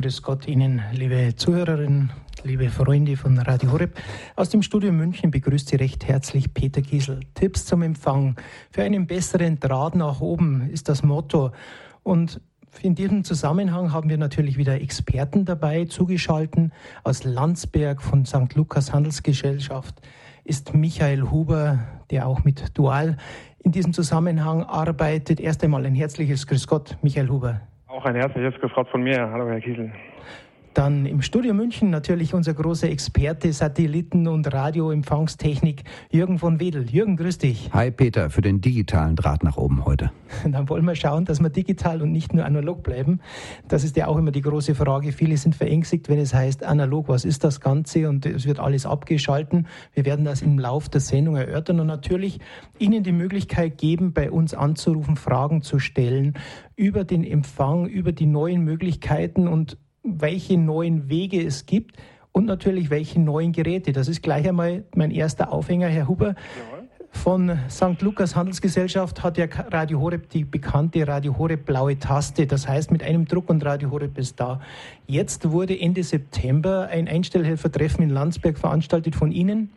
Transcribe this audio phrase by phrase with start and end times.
[0.00, 2.12] Grüß Gott Ihnen, liebe Zuhörerinnen,
[2.44, 4.00] liebe Freunde von Radio Horeb.
[4.36, 7.18] Aus dem Studio München begrüßt Sie recht herzlich Peter Kiesel.
[7.34, 8.36] Tipps zum Empfang.
[8.70, 11.50] Für einen besseren Draht nach oben ist das Motto.
[12.04, 12.40] Und
[12.80, 16.72] in diesem Zusammenhang haben wir natürlich wieder Experten dabei zugeschalten.
[17.02, 18.54] Aus Landsberg von St.
[18.54, 20.00] Lukas Handelsgesellschaft
[20.44, 21.80] ist Michael Huber,
[22.12, 23.16] der auch mit Dual
[23.64, 25.40] in diesem Zusammenhang arbeitet.
[25.40, 27.62] Erst einmal ein herzliches Grüß Gott, Michael Huber.
[27.88, 29.30] Auch ein herzliches Grüß von mir.
[29.30, 29.90] Hallo, Herr Kiesel.
[30.74, 36.88] Dann im Studio München natürlich unser großer Experte Satelliten- und Radioempfangstechnik Jürgen von Wedel.
[36.88, 37.70] Jürgen, grüß dich.
[37.72, 40.12] Hi Peter, für den digitalen Draht nach oben heute.
[40.44, 43.20] Dann wollen wir schauen, dass wir digital und nicht nur analog bleiben.
[43.66, 45.12] Das ist ja auch immer die große Frage.
[45.12, 48.86] Viele sind verängstigt, wenn es heißt analog, was ist das Ganze und es wird alles
[48.86, 49.66] abgeschalten.
[49.94, 52.38] Wir werden das im Laufe der Sendung erörtern und natürlich
[52.78, 56.34] Ihnen die Möglichkeit geben, bei uns anzurufen, Fragen zu stellen
[56.76, 59.76] über den Empfang, über die neuen Möglichkeiten und
[60.18, 61.96] welche neuen Wege es gibt
[62.32, 63.92] und natürlich welche neuen Geräte.
[63.92, 66.34] Das ist gleich einmal mein erster Aufhänger, Herr Huber.
[67.10, 68.00] Von St.
[68.00, 72.46] Lukas Handelsgesellschaft hat ja Radio Horeb die bekannte Radio Horeb blaue Taste.
[72.46, 74.60] Das heißt, mit einem Druck und Radio Horeb ist da.
[75.06, 79.70] Jetzt wurde Ende September ein Einstellhelfertreffen in Landsberg veranstaltet von Ihnen,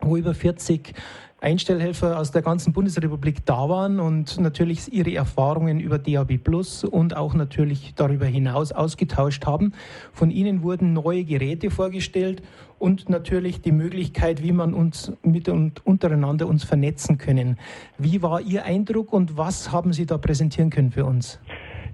[0.00, 0.94] wo über 40
[1.40, 7.16] Einstellhelfer aus der ganzen Bundesrepublik da waren und natürlich ihre Erfahrungen über DAB Plus und
[7.16, 9.72] auch natürlich darüber hinaus ausgetauscht haben.
[10.12, 12.42] Von ihnen wurden neue Geräte vorgestellt
[12.80, 17.56] und natürlich die Möglichkeit, wie man uns mit und untereinander uns vernetzen können.
[17.98, 21.40] Wie war Ihr Eindruck und was haben Sie da präsentieren können für uns?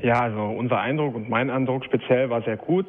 [0.02, 2.86] Ja, also unser Eindruck und mein Eindruck speziell war sehr gut.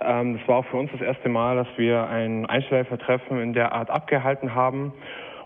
[0.00, 3.72] Ähm, es war auch für uns das erste Mal, dass wir ein Einstellhelfertreffen in der
[3.72, 4.94] Art abgehalten haben.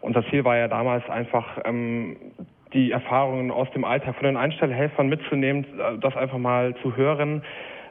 [0.05, 2.17] Unser Ziel war ja damals einfach, ähm,
[2.75, 7.43] die Erfahrungen aus dem Alltag von den Einstellhelfern mitzunehmen, äh, das einfach mal zu hören,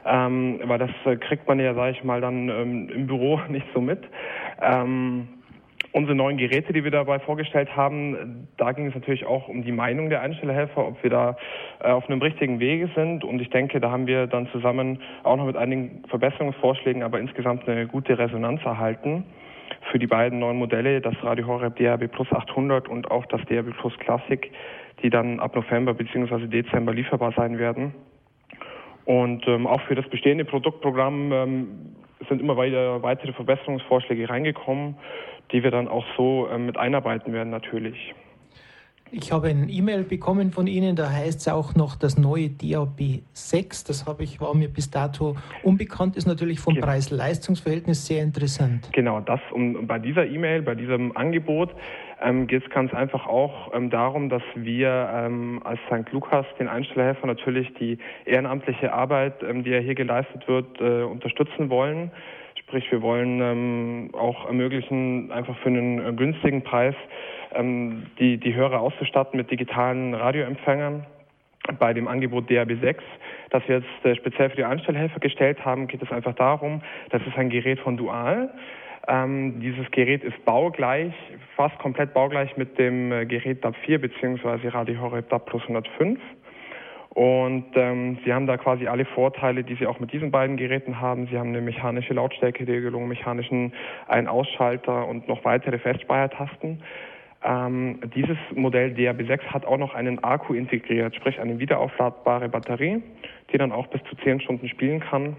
[0.06, 3.66] ähm, weil das äh, kriegt man ja, sage ich mal, dann ähm, im Büro nicht
[3.74, 4.04] so mit.
[4.62, 5.28] Ähm,
[5.92, 9.72] unsere neuen Geräte, die wir dabei vorgestellt haben, da ging es natürlich auch um die
[9.72, 11.36] Meinung der Einstellhelfer, ob wir da
[11.80, 13.24] äh, auf einem richtigen Wege sind.
[13.24, 17.68] Und ich denke, da haben wir dann zusammen auch noch mit einigen Verbesserungsvorschlägen, aber insgesamt
[17.68, 19.26] eine gute Resonanz erhalten
[19.94, 23.78] für die beiden neuen Modelle, das Radio Horeb DAB Plus 800 und auch das DAB
[23.78, 24.52] Plus Classic,
[25.04, 26.48] die dann ab November bzw.
[26.48, 27.94] Dezember lieferbar sein werden.
[29.06, 31.68] Und ähm, auch für das bestehende Produktprogramm ähm,
[32.28, 34.96] sind immer weiter weitere Verbesserungsvorschläge reingekommen,
[35.52, 38.16] die wir dann auch so ähm, mit einarbeiten werden natürlich.
[39.16, 43.22] Ich habe ein E-Mail bekommen von Ihnen, da heißt es auch noch das neue DAB
[43.34, 43.84] 6.
[43.84, 46.88] Das habe ich, war mir bis dato unbekannt, ist natürlich vom genau.
[46.88, 48.90] Preis-Leistungs-Verhältnis sehr interessant.
[48.92, 51.76] Genau, das um bei dieser E-Mail, bei diesem Angebot
[52.24, 56.12] ähm, geht es ganz einfach auch ähm, darum, dass wir ähm, als St.
[56.12, 61.70] Lukas den Einstellhelfer natürlich die ehrenamtliche Arbeit, ähm, die ja hier geleistet wird, äh, unterstützen
[61.70, 62.10] wollen.
[62.56, 66.96] Sprich, wir wollen ähm, auch ermöglichen, einfach für einen äh, günstigen Preis
[67.56, 71.06] ähm, die, die Hörer auszustatten mit digitalen Radioempfängern.
[71.80, 72.98] Bei dem Angebot DAB6,
[73.50, 77.22] das wir jetzt äh, speziell für die Anstellhelfer gestellt haben, geht es einfach darum, das
[77.26, 78.50] ist ein Gerät von Dual.
[79.08, 81.14] Ähm, dieses Gerät ist baugleich,
[81.56, 84.68] fast komplett baugleich mit dem äh, Gerät DAB 4 bzw.
[84.70, 86.20] Radio Horeb DAB Plus 105.
[87.14, 91.00] Und ähm, Sie haben da quasi alle Vorteile, die Sie auch mit diesen beiden Geräten
[91.00, 91.28] haben.
[91.28, 93.72] Sie haben eine mechanische Lautstärkeregelung, mechanischen
[94.08, 96.82] Ein-Ausschalter und noch weitere Festspeichertasten.
[97.44, 103.04] Ähm, dieses Modell DAB6 hat auch noch einen Akku integriert, sprich eine wiederaufladbare Batterie,
[103.52, 105.36] die dann auch bis zu 10 Stunden spielen kann.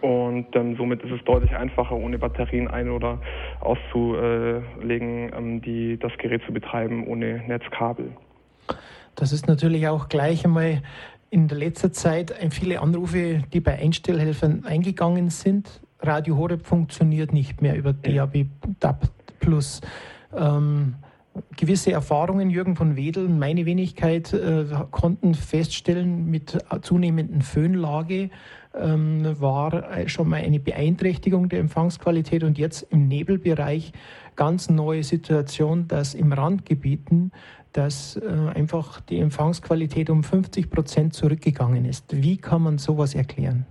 [0.00, 3.18] Und ähm, somit ist es deutlich einfacher, ohne Batterien ein- oder
[3.60, 8.12] auszulegen, ähm, die, das Gerät zu betreiben, ohne Netzkabel.
[9.16, 10.82] Das ist natürlich auch gleich einmal
[11.30, 15.82] in der letzten Zeit viele Anrufe, die bei Einstellhelfern eingegangen sind.
[16.00, 18.46] Radio Horeb funktioniert nicht mehr über DAB
[18.78, 19.08] DAB
[19.40, 19.80] Plus.
[20.36, 20.94] Ähm,
[21.56, 28.30] gewisse Erfahrungen, Jürgen von Wedel, meine Wenigkeit, äh, konnten feststellen, mit zunehmenden Föhnlage
[28.74, 33.92] ähm, war schon mal eine Beeinträchtigung der Empfangsqualität und jetzt im Nebelbereich
[34.36, 37.32] ganz neue Situation, dass im Randgebieten
[37.72, 42.22] dass äh, einfach die Empfangsqualität um 50 Prozent zurückgegangen ist.
[42.22, 43.66] Wie kann man sowas erklären?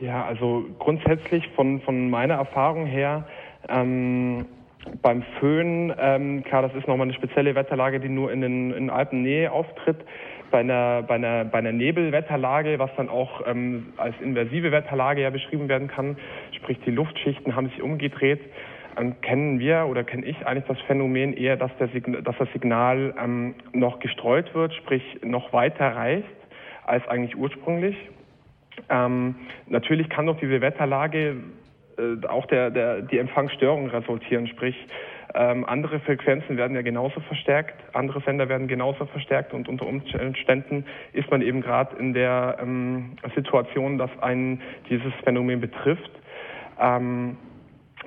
[0.00, 3.26] Ja, also grundsätzlich von, von meiner Erfahrung her
[3.68, 4.46] ähm,
[5.00, 8.90] beim Föhn, ähm, klar, das ist nochmal eine spezielle Wetterlage, die nur in den in
[8.90, 9.98] Alpennähe auftritt.
[10.50, 15.30] Bei einer, bei, einer, bei einer Nebelwetterlage, was dann auch ähm, als inversive Wetterlage ja
[15.30, 16.16] beschrieben werden kann,
[16.52, 18.40] sprich die Luftschichten haben sich umgedreht,
[18.98, 22.52] ähm, kennen wir oder kenne ich eigentlich das Phänomen eher, dass, der Signal, dass das
[22.52, 26.26] Signal ähm, noch gestreut wird, sprich noch weiter reicht
[26.84, 27.96] als eigentlich ursprünglich.
[28.90, 29.36] Ähm,
[29.68, 31.36] natürlich kann doch diese Wetterlage
[31.98, 34.76] äh, auch der, der, die Empfangsstörung resultieren, sprich
[35.34, 40.84] ähm, andere Frequenzen werden ja genauso verstärkt, andere Sender werden genauso verstärkt und unter Umständen
[41.14, 44.60] ist man eben gerade in der ähm, Situation, dass einen
[44.90, 46.10] dieses Phänomen betrifft.
[46.78, 47.38] Ähm,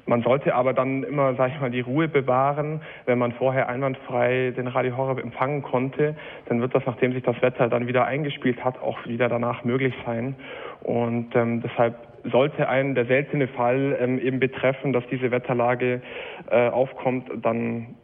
[0.05, 2.81] man sollte aber dann immer, sag ich mal, die Ruhe bewahren.
[3.05, 6.15] Wenn man vorher einwandfrei den Radio Horror empfangen konnte,
[6.47, 9.95] dann wird das, nachdem sich das Wetter dann wieder eingespielt hat, auch wieder danach möglich
[10.05, 10.35] sein.
[10.83, 11.95] Und ähm, deshalb
[12.31, 16.01] sollte einen der seltene Fall ähm, eben betreffen, dass diese Wetterlage
[16.49, 17.95] äh, aufkommt, dann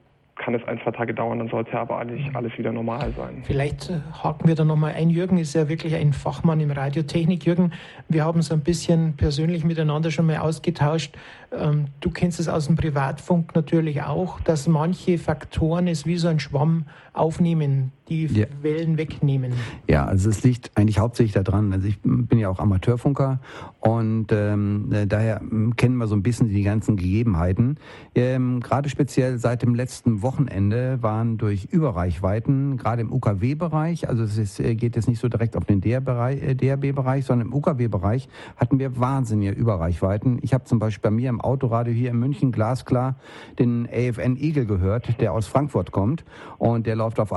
[0.41, 3.43] kann es ein, zwei Tage dauern, dann sollte aber alles, alles wieder normal sein.
[3.45, 5.09] Vielleicht äh, haken wir da nochmal ein.
[5.09, 7.45] Jürgen ist ja wirklich ein Fachmann im Radiotechnik.
[7.45, 7.73] Jürgen,
[8.09, 11.15] wir haben es ein bisschen persönlich miteinander schon mal ausgetauscht.
[11.51, 16.27] Ähm, du kennst es aus dem Privatfunk natürlich auch, dass manche Faktoren es wie so
[16.27, 18.45] ein Schwamm aufnehmen, die ja.
[18.61, 19.53] Wellen wegnehmen.
[19.87, 23.39] Ja, also es liegt eigentlich hauptsächlich daran, also ich bin ja auch Amateurfunker
[23.79, 27.77] und ähm, äh, daher ähm, kennen wir so ein bisschen die ganzen Gegebenheiten.
[28.13, 34.37] Ähm, gerade speziell seit dem letzten Wochenende waren durch Überreichweiten, gerade im UKW-Bereich, also es
[34.37, 38.27] ist, äh, geht jetzt nicht so direkt auf den DRB-Bereich, äh, sondern im UKW-Bereich
[38.57, 40.39] hatten wir wahnsinnige Überreichweiten.
[40.41, 43.15] Ich habe zum Beispiel bei mir im Autoradio hier in München glasklar
[43.57, 46.25] den AFN Eagle gehört, der aus Frankfurt kommt
[46.57, 47.31] und der läuft auf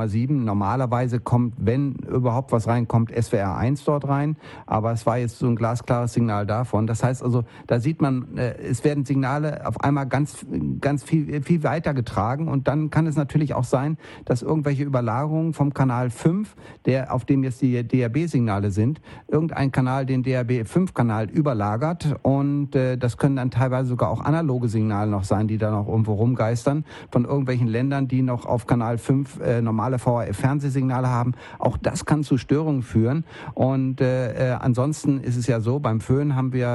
[0.00, 0.32] 98,7.
[0.32, 4.36] Normalerweise kommt, wenn überhaupt was reinkommt, SWR 1 dort rein,
[4.66, 6.86] aber es war jetzt so ein glasklares Signal davon.
[6.86, 10.44] Das heißt also, da sieht man, äh, es werden Signale auf einmal ganz,
[10.80, 15.52] ganz viel, viel weiter getragen und dann kann es natürlich auch sein, dass irgendwelche Überlagerungen
[15.52, 16.54] vom Kanal 5,
[16.86, 23.16] der, auf dem jetzt die DAB-Signale sind, irgendein Kanal den DAB-5-Kanal überlagert und äh, das
[23.16, 27.24] können dann teilweise sogar auch analoge Signale noch sein, die da noch irgendwo rumgeistern, von
[27.24, 31.32] irgendwelchen Ländern, die noch auf Kanal 5 äh, normale VHF-Fernsehsignale haben.
[31.58, 33.24] Auch das kann zu Störungen führen.
[33.54, 36.66] Und äh, äh, ansonsten ist es ja so, beim Föhn haben wir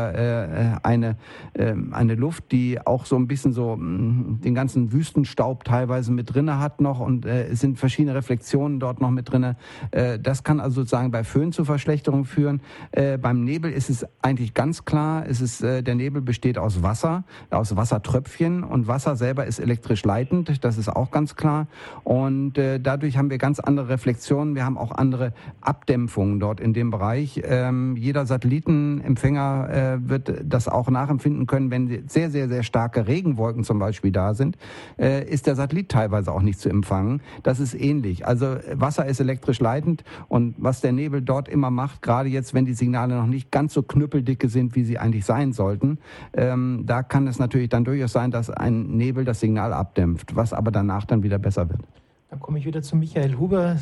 [0.84, 1.16] äh, eine,
[1.54, 6.12] äh, eine Luft, die auch so ein bisschen so mh, mm, den ganzen Wüstenstaub teilweise
[6.12, 9.56] mit drinne hat noch und äh, es sind verschiedene Reflexionen dort noch mit drinne.
[9.92, 12.62] Äh, das kann also sozusagen bei Föhn zu Verschlechterungen führen.
[12.92, 16.84] Äh, beim Nebel ist es eigentlich ganz klar, es ist, äh, der Nebel besteht aus
[16.84, 21.68] Wasser, aus Wassertröpfchen und Wasser selber ist elektrisch leitend, das ist auch ganz klar.
[22.04, 25.32] Und äh, dadurch haben wir ganz andere Reflexionen, wir haben auch andere
[25.62, 27.40] Abdämpfungen dort in dem Bereich.
[27.46, 33.64] Ähm, jeder Satellitenempfänger äh, wird das auch nachempfinden können, wenn sehr, sehr, sehr starke Regenwolken
[33.64, 34.58] zum Beispiel da sind,
[34.98, 37.22] äh, ist der Satellit teilweise auch nicht zu empfangen.
[37.44, 38.26] Das ist ähnlich.
[38.26, 42.66] Also Wasser ist elektrisch leitend und was der Nebel dort immer macht, gerade jetzt, wenn
[42.66, 46.00] die Signale noch nicht ganz so knüppeldicke sind, wie sie eigentlich sein sollten,
[46.34, 50.54] ähm, da kann es natürlich dann durchaus sein, dass ein Nebel das Signal abdämpft, was
[50.54, 51.82] aber danach dann wieder besser wird.
[52.30, 53.78] Dann komme ich wieder zu Michael Huber.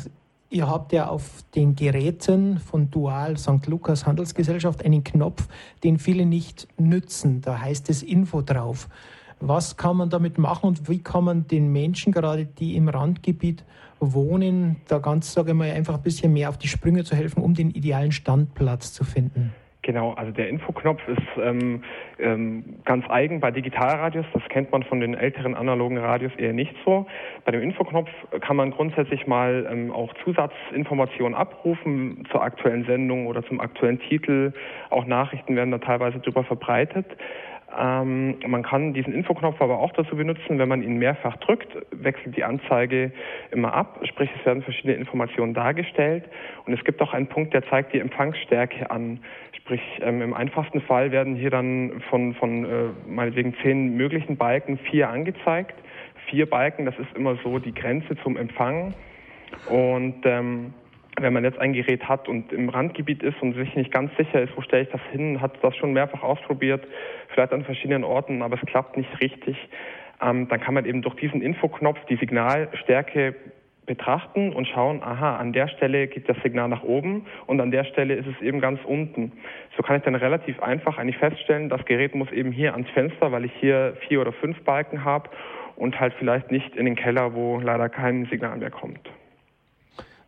[0.48, 3.66] Ihr habt ja auf den Geräten von Dual St.
[3.66, 5.46] Lukas Handelsgesellschaft einen Knopf,
[5.84, 7.42] den viele nicht nützen.
[7.42, 8.88] Da heißt es Info drauf.
[9.40, 13.64] Was kann man damit machen und wie kann man den Menschen, gerade die im Randgebiet
[14.00, 17.42] wohnen, da ganz, sage ich mal, einfach ein bisschen mehr auf die Sprünge zu helfen,
[17.42, 19.52] um den idealen Standplatz zu finden?
[19.88, 21.82] Genau, also der Infoknopf ist ähm,
[22.18, 24.26] ähm, ganz eigen bei Digitalradios.
[24.34, 27.06] Das kennt man von den älteren analogen Radios eher nicht so.
[27.46, 28.10] Bei dem Infoknopf
[28.42, 34.52] kann man grundsätzlich mal ähm, auch Zusatzinformationen abrufen zur aktuellen Sendung oder zum aktuellen Titel.
[34.90, 37.06] Auch Nachrichten werden da teilweise drüber verbreitet.
[37.76, 42.34] Ähm, man kann diesen Infoknopf aber auch dazu benutzen, wenn man ihn mehrfach drückt, wechselt
[42.36, 43.12] die Anzeige
[43.50, 46.24] immer ab, sprich es werden verschiedene Informationen dargestellt
[46.64, 49.20] und es gibt auch einen Punkt, der zeigt die Empfangsstärke an.
[49.68, 52.68] Sprich, ähm, im einfachsten Fall werden hier dann von, von äh,
[53.06, 55.74] meinetwegen zehn möglichen Balken vier angezeigt.
[56.30, 58.94] Vier Balken, das ist immer so die Grenze zum Empfang.
[59.68, 60.72] Und ähm,
[61.20, 64.40] wenn man jetzt ein Gerät hat und im Randgebiet ist und sich nicht ganz sicher
[64.40, 66.86] ist, wo stelle ich das hin, hat das schon mehrfach ausprobiert,
[67.34, 69.58] vielleicht an verschiedenen Orten, aber es klappt nicht richtig,
[70.22, 73.34] ähm, dann kann man eben durch diesen Infoknopf die Signalstärke
[73.88, 77.82] betrachten und schauen, aha, an der Stelle geht das Signal nach oben und an der
[77.84, 79.32] Stelle ist es eben ganz unten.
[79.76, 83.32] So kann ich dann relativ einfach eigentlich feststellen, das Gerät muss eben hier ans Fenster,
[83.32, 85.30] weil ich hier vier oder fünf Balken habe
[85.74, 89.10] und halt vielleicht nicht in den Keller, wo leider kein Signal mehr kommt.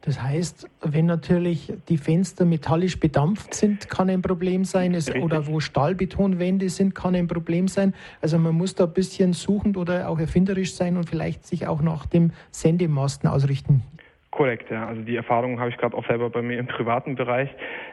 [0.02, 4.94] Das heißt, wenn natürlich die Fenster metallisch bedampft sind, kann ein Problem sein.
[4.94, 7.94] Es, oder wo Stahlbetonwände sind, kann ein Problem sein.
[8.22, 11.82] Also man muss da ein bisschen suchend oder auch erfinderisch sein und vielleicht sich auch
[11.82, 13.82] nach dem Sendemasten ausrichten.
[14.30, 14.86] Korrekt, ja.
[14.86, 17.50] Also die Erfahrung habe ich gerade auch selber bei mir im privaten Bereich.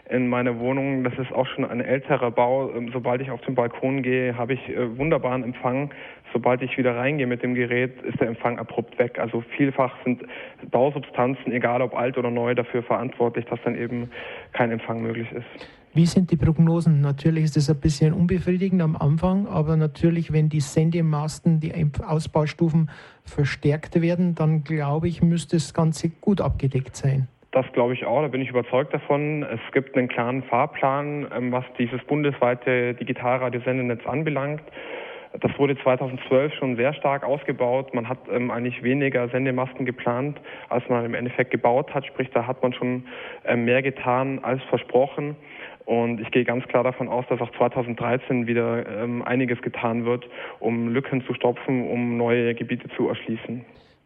[0.08, 2.72] In meiner Wohnung, das ist auch schon ein älterer Bau.
[2.74, 5.90] Ähm, sobald ich auf den Balkon gehe, habe ich äh, wunderbaren Empfang
[6.34, 9.20] sobald ich wieder reingehe mit dem Gerät, ist der Empfang abrupt weg.
[9.20, 10.24] Also vielfach sind
[10.72, 14.10] Bausubstanzen, egal ob alt oder neu, dafür verantwortlich, dass dann eben
[14.54, 15.68] kein Empfang möglich ist.
[15.94, 17.02] Wie sind die Prognosen?
[17.02, 21.74] Natürlich ist es ein bisschen unbefriedigend am Anfang, aber natürlich, wenn die Sendemasten, die
[22.06, 22.92] Ausbaustufen
[23.24, 27.28] verstärkt werden, dann glaube ich, müsste das Ganze gut abgedeckt sein.
[27.52, 29.42] Das glaube ich auch, da bin ich überzeugt davon.
[29.42, 34.62] Es gibt einen klaren Fahrplan, ähm, was dieses bundesweite Digitalradiosendenetz anbelangt.
[35.42, 37.94] Das wurde 2012 schon sehr stark ausgebaut.
[37.94, 40.40] Man hat ähm, eigentlich weniger Sendemasten geplant,
[40.70, 42.06] als man im Endeffekt gebaut hat.
[42.06, 43.04] Sprich, da hat man schon
[43.46, 45.36] ähm, mehr getan als versprochen.
[45.86, 50.28] Und ich gehe ganz klar davon aus, dass auch 2013 wieder ähm, einiges getan wird,
[50.60, 53.64] um Lücken zu stopfen, um neue Gebiete zu erschließen.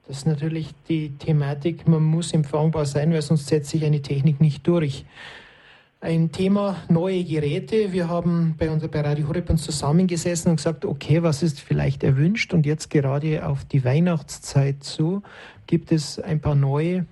[0.07, 4.41] Das ist natürlich die Thematik, man muss empfangbar sein, weil sonst setzt sich eine Technik
[4.41, 5.05] nicht durch.
[6.03, 7.93] Ein Thema neue Geräte.
[7.93, 12.03] Wir haben bei, uns, bei Radio Horeb uns zusammengesessen und gesagt, okay, was ist vielleicht
[12.03, 12.55] erwünscht?
[12.55, 15.21] Und jetzt gerade auf die Weihnachtszeit zu,
[15.67, 17.05] gibt es ein paar neue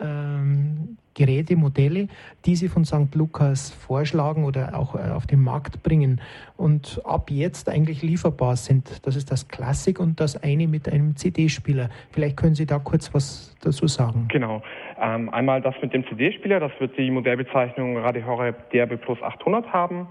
[0.00, 2.08] ähm, Geräte, Modelle,
[2.44, 3.14] die sie von St.
[3.14, 6.20] Lukas vorschlagen oder auch äh, auf den Markt bringen
[6.56, 9.06] und ab jetzt eigentlich lieferbar sind.
[9.06, 11.88] Das ist das Klassik und das eine mit einem CD-Spieler.
[12.10, 14.28] Vielleicht können Sie da kurz was dazu sagen.
[14.28, 14.62] Genau.
[15.00, 19.72] Ähm, einmal das mit dem CD-Spieler, das wird die Modellbezeichnung Radio Horeb DRB Plus 800
[19.72, 20.08] haben.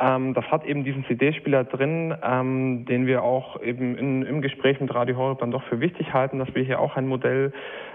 [0.00, 4.80] Ähm, das hat eben diesen CD-Spieler drin, ähm, den wir auch eben in, im Gespräch
[4.80, 7.52] mit Radio Horeb dann doch für wichtig halten, dass wir hier auch ein Modell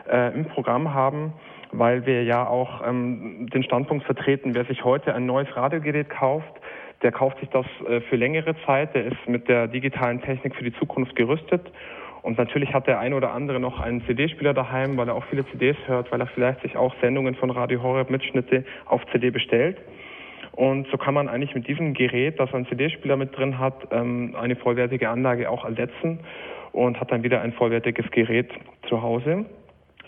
[0.10, 1.34] äh, im Programm haben
[1.74, 6.54] weil wir ja auch ähm, den Standpunkt vertreten, wer sich heute ein neues Radiogerät kauft,
[7.02, 10.64] der kauft sich das äh, für längere Zeit, der ist mit der digitalen Technik für
[10.64, 11.62] die Zukunft gerüstet.
[12.22, 15.46] Und natürlich hat der eine oder andere noch einen CD-Spieler daheim, weil er auch viele
[15.48, 19.78] CDs hört, weil er vielleicht sich auch Sendungen von Radio Horeb Mitschnitte auf CD bestellt.
[20.56, 24.36] Und so kann man eigentlich mit diesem Gerät, das einen CD-Spieler mit drin hat, ähm,
[24.40, 26.20] eine vollwertige Anlage auch ersetzen
[26.72, 28.52] und hat dann wieder ein vollwertiges Gerät
[28.88, 29.46] zu Hause.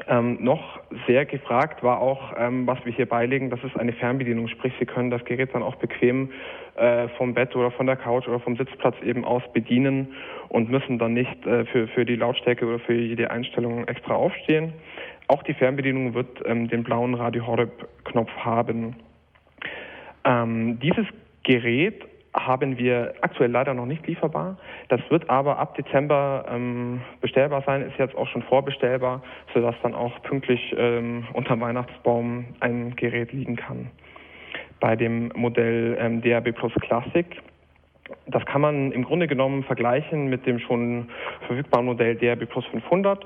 [0.07, 4.49] Ähm, noch sehr gefragt war auch, ähm, was wir hier beilegen, das ist eine Fernbedienung,
[4.49, 6.31] sprich Sie können das Gerät dann auch bequem
[6.75, 10.13] äh, vom Bett oder von der Couch oder vom Sitzplatz eben aus bedienen
[10.49, 14.73] und müssen dann nicht äh, für, für die Lautstärke oder für jede Einstellung extra aufstehen.
[15.27, 18.97] Auch die Fernbedienung wird ähm, den blauen Radio Horeb Knopf haben.
[20.25, 21.05] Ähm, dieses
[21.43, 22.03] Gerät
[22.35, 24.57] haben wir aktuell leider noch nicht lieferbar.
[24.89, 29.95] Das wird aber ab Dezember ähm, bestellbar sein, ist jetzt auch schon vorbestellbar, sodass dann
[29.95, 33.89] auch pünktlich ähm, unter Weihnachtsbaum ein Gerät liegen kann.
[34.81, 37.25] Bei dem Modell ähm, DAB Plus Classic
[38.27, 41.09] das kann man im Grunde genommen vergleichen mit dem schon
[41.45, 43.25] verfügbaren Modell DRB Plus 500.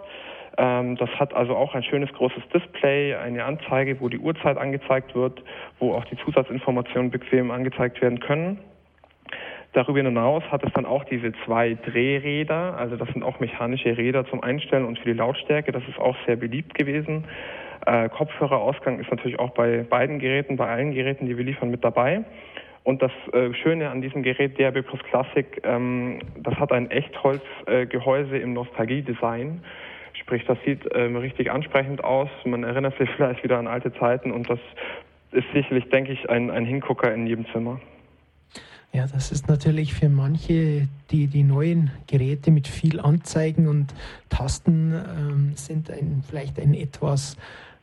[0.58, 5.15] Ähm, das hat also auch ein schönes großes Display, eine Anzeige, wo die Uhrzeit angezeigt
[5.15, 5.41] wird,
[5.79, 8.60] wo auch die Zusatzinformationen bequem angezeigt werden können.
[9.74, 14.25] Darüber hinaus hat es dann auch diese zwei Drehräder, also das sind auch mechanische Räder
[14.25, 15.72] zum Einstellen und für die Lautstärke.
[15.72, 17.25] Das ist auch sehr beliebt gewesen.
[17.86, 21.84] Äh, Kopfhörerausgang ist natürlich auch bei beiden Geräten, bei allen Geräten, die wir liefern, mit
[21.84, 22.24] dabei.
[22.84, 28.38] Und das äh, Schöne an diesem Gerät DRB Plus Classic, ähm, das hat ein Echtholzgehäuse
[28.38, 29.62] äh, im Nostalgie-Design.
[30.14, 32.30] Sprich, das sieht ähm, richtig ansprechend aus.
[32.46, 34.60] Man erinnert sich vielleicht wieder an alte Zeiten und das
[35.32, 37.80] ist sicherlich, denke ich, ein, ein Hingucker in jedem Zimmer.
[38.92, 43.94] Ja, das ist natürlich für manche, die die neuen Geräte mit viel Anzeigen und
[44.30, 47.38] Tasten ähm, sind ein, vielleicht ein etwas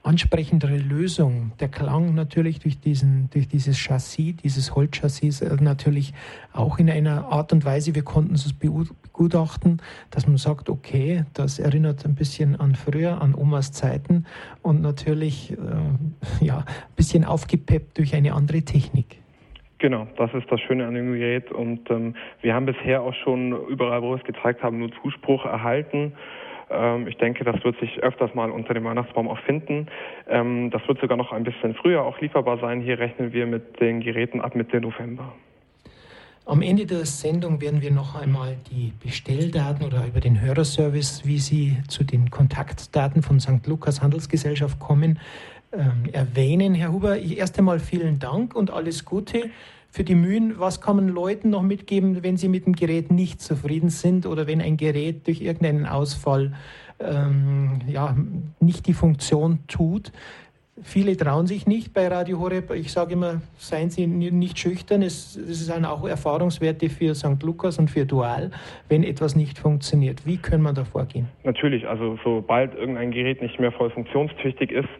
[0.06, 1.52] ansprechendere Lösung.
[1.58, 6.14] Der Klang natürlich durch, diesen, durch dieses Chassis, dieses Holzchassis äh, natürlich
[6.52, 11.58] auch in einer Art und Weise, wir konnten es begutachten, dass man sagt, okay, das
[11.58, 14.26] erinnert ein bisschen an früher, an Omas Zeiten
[14.62, 19.18] und natürlich äh, ja, ein bisschen aufgepeppt durch eine andere Technik.
[19.78, 23.52] Genau, das ist das Schöne an dem Gerät und ähm, wir haben bisher auch schon
[23.68, 26.12] überall, wo wir es gezeigt haben, nur Zuspruch erhalten.
[26.70, 29.87] Ähm, ich denke, das wird sich öfters mal unter dem Weihnachtsbaum auch finden.
[30.28, 32.80] Ähm, das wird sogar noch ein bisschen früher auch lieferbar sein.
[32.80, 35.32] Hier rechnen wir mit den Geräten ab Mitte November.
[36.49, 41.38] Am Ende der Sendung werden wir noch einmal die Bestelldaten oder über den Hörerservice, wie
[41.38, 43.66] Sie zu den Kontaktdaten von St.
[43.66, 45.18] Lukas Handelsgesellschaft kommen,
[45.73, 46.75] ähm, erwähnen.
[46.75, 49.50] Herr Huber, erst einmal vielen Dank und alles Gute
[49.97, 50.59] für die Mühen.
[50.59, 54.47] Was kann man Leuten noch mitgeben, wenn sie mit dem Gerät nicht zufrieden sind oder
[54.47, 56.53] wenn ein Gerät durch irgendeinen Ausfall
[57.00, 58.15] ähm, ja,
[58.61, 60.12] nicht die Funktion tut?
[60.83, 62.71] Viele trauen sich nicht bei Radio Horeb.
[62.73, 65.00] Ich sage immer, seien Sie nicht schüchtern.
[65.00, 67.43] Es, es sind auch Erfahrungswerte für St.
[67.43, 68.50] Lukas und für Dual,
[68.91, 70.26] wenn etwas nicht funktioniert.
[70.26, 71.29] Wie können wir da vorgehen?
[71.45, 74.91] Natürlich, also sobald irgendein Gerät nicht mehr voll funktionstüchtig ist,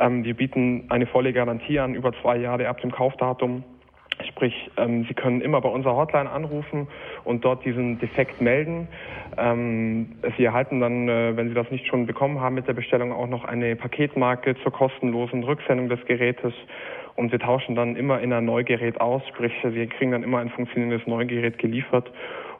[0.00, 3.62] ähm, wir bieten eine volle Garantie an, über zwei Jahre ab dem Kaufdatum.
[4.26, 6.88] Sprich, ähm, Sie können immer bei unserer Hotline anrufen
[7.24, 8.88] und dort diesen Defekt melden.
[9.36, 13.12] Ähm, Sie erhalten dann, äh, wenn Sie das nicht schon bekommen haben mit der Bestellung,
[13.12, 16.52] auch noch eine Paketmarke zur kostenlosen Rücksendung des Gerätes.
[17.14, 20.50] Und wir tauschen dann immer in ein Neugerät aus, sprich, Sie kriegen dann immer ein
[20.50, 22.10] funktionierendes Neugerät geliefert.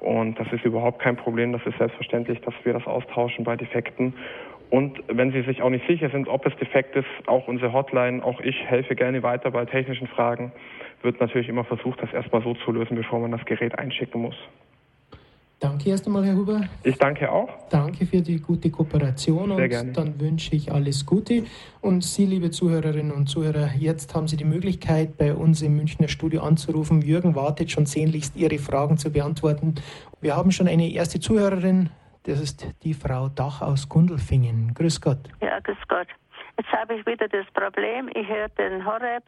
[0.01, 1.53] Und das ist überhaupt kein Problem.
[1.53, 4.15] Das ist selbstverständlich, dass wir das austauschen bei Defekten.
[4.71, 8.23] Und wenn Sie sich auch nicht sicher sind, ob es defekt ist, auch unsere Hotline,
[8.23, 10.53] auch ich helfe gerne weiter bei technischen Fragen,
[11.03, 14.37] wird natürlich immer versucht, das erstmal so zu lösen, bevor man das Gerät einschicken muss.
[15.61, 16.61] Danke erst einmal, Herr Huber.
[16.85, 17.49] Ich danke auch.
[17.69, 19.93] Danke für die gute Kooperation Sehr und gerne.
[19.93, 21.47] dann wünsche ich alles Gute.
[21.81, 26.07] Und Sie, liebe Zuhörerinnen und Zuhörer, jetzt haben Sie die Möglichkeit, bei uns im Münchner
[26.07, 27.03] Studio anzurufen.
[27.03, 29.75] Jürgen wartet schon sehnlichst, Ihre Fragen zu beantworten.
[30.21, 31.91] Wir haben schon eine erste Zuhörerin,
[32.23, 34.75] das ist die Frau Dach aus Gundelfingen.
[34.75, 35.19] Grüß Gott.
[35.41, 36.07] Ja, grüß Gott.
[36.59, 39.23] Jetzt habe ich wieder das Problem, ich höre den Horeb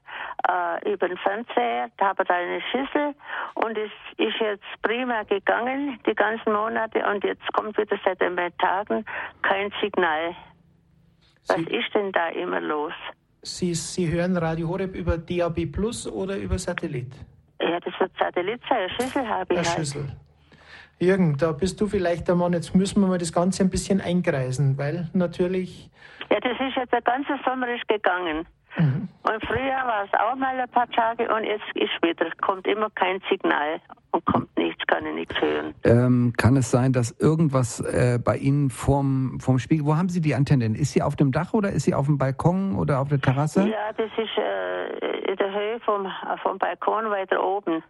[0.48, 3.14] äh, über den Fernseher, da habe ich eine Schüssel
[3.54, 8.34] und es ist jetzt prima gegangen, die ganzen Monate, und jetzt kommt wieder seit ein
[8.34, 9.04] paar Tagen
[9.42, 10.34] kein Signal.
[11.46, 12.92] Was Sie, ist denn da immer los?
[13.42, 17.12] Sie, Sie hören Radio Horeb über DAB Plus oder über Satellit?
[17.60, 19.78] Ja, das wird Satellit sein, eine Schüssel habe ich Herr halt.
[19.78, 20.16] Schüssel.
[21.00, 22.52] Jürgen, da bist du vielleicht der Mann.
[22.52, 25.90] Jetzt müssen wir mal das Ganze ein bisschen eingreisen, weil natürlich
[26.30, 28.46] Ja, das ist jetzt der ganze Sommer ist gegangen.
[28.76, 29.08] Mhm.
[29.22, 32.88] Und früher war es auch mal ein paar Tage und jetzt ist wieder, kommt immer
[32.90, 33.80] kein Signal
[34.12, 35.74] und kommt nichts, kann ich nichts hören.
[35.84, 40.20] Ähm, kann es sein, dass irgendwas äh, bei Ihnen vorm, vorm Spiegel, wo haben Sie
[40.20, 40.74] die Antenne denn?
[40.74, 43.68] Ist sie auf dem Dach oder ist sie auf dem Balkon oder auf der Terrasse?
[43.68, 46.06] Ja, das ist äh, in der Höhe vom,
[46.42, 47.82] vom Balkon weiter oben.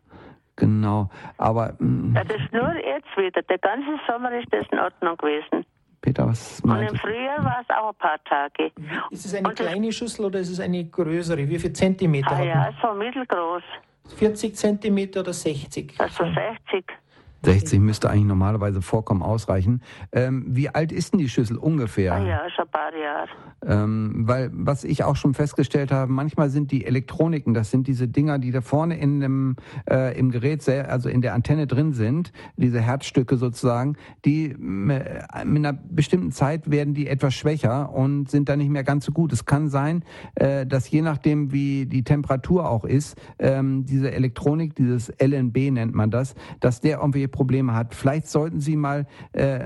[0.61, 3.43] Genau, aber mh, Ja, das ist nur jetzt wieder.
[3.43, 5.65] Der ganze Sommer ist das in Ordnung gewesen.
[6.03, 8.71] Peter, was Und im Frühjahr war es auch ein paar Tage.
[9.11, 11.49] ist es eine Und das- kleine Schüssel oder ist es eine größere?
[11.49, 13.63] Wie viel Zentimeter Ah hat ja, so mittelgroß.
[14.07, 14.17] man?
[14.19, 15.95] 40 Zentimeter oder 60?
[15.99, 16.85] Also 60.
[17.43, 19.83] 60 müsste eigentlich normalerweise vollkommen ausreichen.
[20.13, 22.15] Ähm, wie alt ist denn die Schüssel ungefähr?
[22.15, 23.29] Ah ja, schon ein paar Jahre.
[23.67, 28.09] Ähm, weil, was ich auch schon festgestellt habe, manchmal sind die Elektroniken, das sind diese
[28.09, 29.57] Dinger, die da vorne in dem,
[29.89, 35.65] äh, im Gerät, also in der Antenne drin sind, diese Herzstücke sozusagen, die äh, mit
[35.67, 39.33] einer bestimmten Zeit werden die etwas schwächer und sind dann nicht mehr ganz so gut.
[39.33, 44.75] Es kann sein, äh, dass je nachdem, wie die Temperatur auch ist, ähm, diese Elektronik,
[44.75, 47.95] dieses LNB nennt man das, dass der irgendwie Probleme hat.
[47.95, 49.65] Vielleicht sollten Sie mal äh,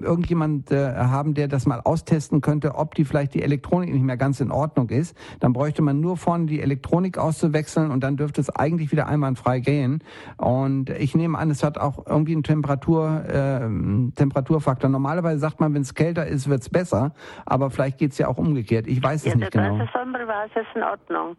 [0.00, 4.16] irgendjemand äh, haben, der das mal austesten könnte, ob die vielleicht die Elektronik nicht mehr
[4.16, 5.16] ganz in Ordnung ist.
[5.40, 9.60] Dann bräuchte man nur vorne die Elektronik auszuwechseln und dann dürfte es eigentlich wieder einwandfrei
[9.60, 10.02] gehen.
[10.36, 13.68] Und ich nehme an, es hat auch irgendwie einen Temperatur, äh,
[14.14, 14.90] Temperaturfaktor.
[14.90, 17.14] Normalerweise sagt man, wenn es kälter ist, wird es besser,
[17.46, 18.86] aber vielleicht geht es ja auch umgekehrt.
[18.86, 19.78] Ich weiß es Ja, der nicht genau.
[19.78, 21.36] ganze Sommer war es in Ordnung.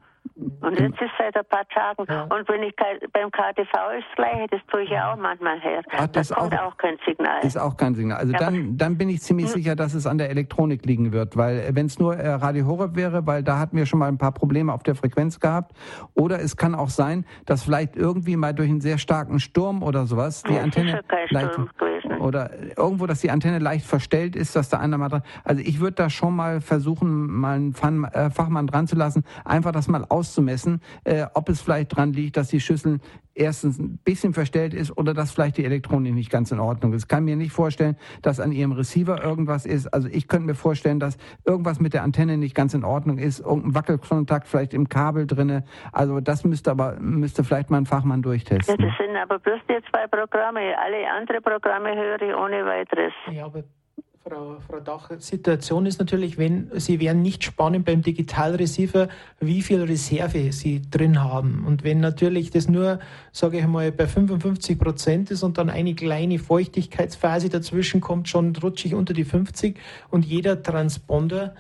[0.61, 2.05] Und jetzt ist seit ein paar Tagen.
[2.09, 2.23] Ja.
[2.23, 2.73] Und wenn ich
[3.13, 3.61] beim KTV
[3.97, 5.81] ist das Gleiche, das tue ich ja auch manchmal her.
[5.95, 7.43] Ah, das da kommt auch- auch, kein Signal.
[7.45, 8.17] Ist auch kein Signal.
[8.17, 11.37] Also Ja, dann, dann bin ich ziemlich sicher, dass es an der Elektronik liegen wird,
[11.37, 14.17] weil wenn es nur äh, Radio Horeb wäre, weil da hatten wir schon mal ein
[14.17, 15.75] paar Probleme auf der Frequenz gehabt.
[16.15, 20.05] Oder es kann auch sein, dass vielleicht irgendwie mal durch einen sehr starken Sturm oder
[20.07, 21.69] sowas die Ja, Antenne ja kein Sturm.
[22.19, 25.23] Oder irgendwo, dass die Antenne leicht verstellt ist, dass da einer mal dran.
[25.43, 29.71] Also ich würde da schon mal versuchen, mal einen äh, Fachmann dran zu lassen, einfach
[29.71, 32.99] das mal auszumessen, äh, ob es vielleicht dran liegt, dass die Schüssel
[33.35, 37.03] erstens ein bisschen verstellt ist oder dass vielleicht die Elektronik nicht ganz in Ordnung ist.
[37.03, 39.87] Ich kann mir nicht vorstellen, dass an ihrem Receiver irgendwas ist.
[39.93, 43.39] Also ich könnte mir vorstellen, dass irgendwas mit der Antenne nicht ganz in Ordnung ist,
[43.41, 45.63] irgendein Wackelkontakt vielleicht im Kabel drinne.
[45.91, 48.77] Also das müsste aber müsste vielleicht mal ein Fachmann Ja, durchtesten.
[48.77, 50.61] das sind aber bloß die zwei Programme.
[50.77, 53.13] Alle anderen Programme höre ich ohne weiteres.
[53.31, 53.63] Ja, aber
[54.27, 59.07] Frau, Frau Dach, Situation ist natürlich, wenn Sie wären nicht spannend beim Digitalreceiver,
[59.39, 61.63] wie viel Reserve Sie drin haben.
[61.63, 62.97] Und wenn natürlich das nur,
[63.31, 68.55] sage ich mal, bei 55 Prozent ist und dann eine kleine Feuchtigkeitsphase dazwischen kommt, schon
[68.55, 69.77] rutsche ich unter die 50
[70.09, 71.53] und jeder Transponder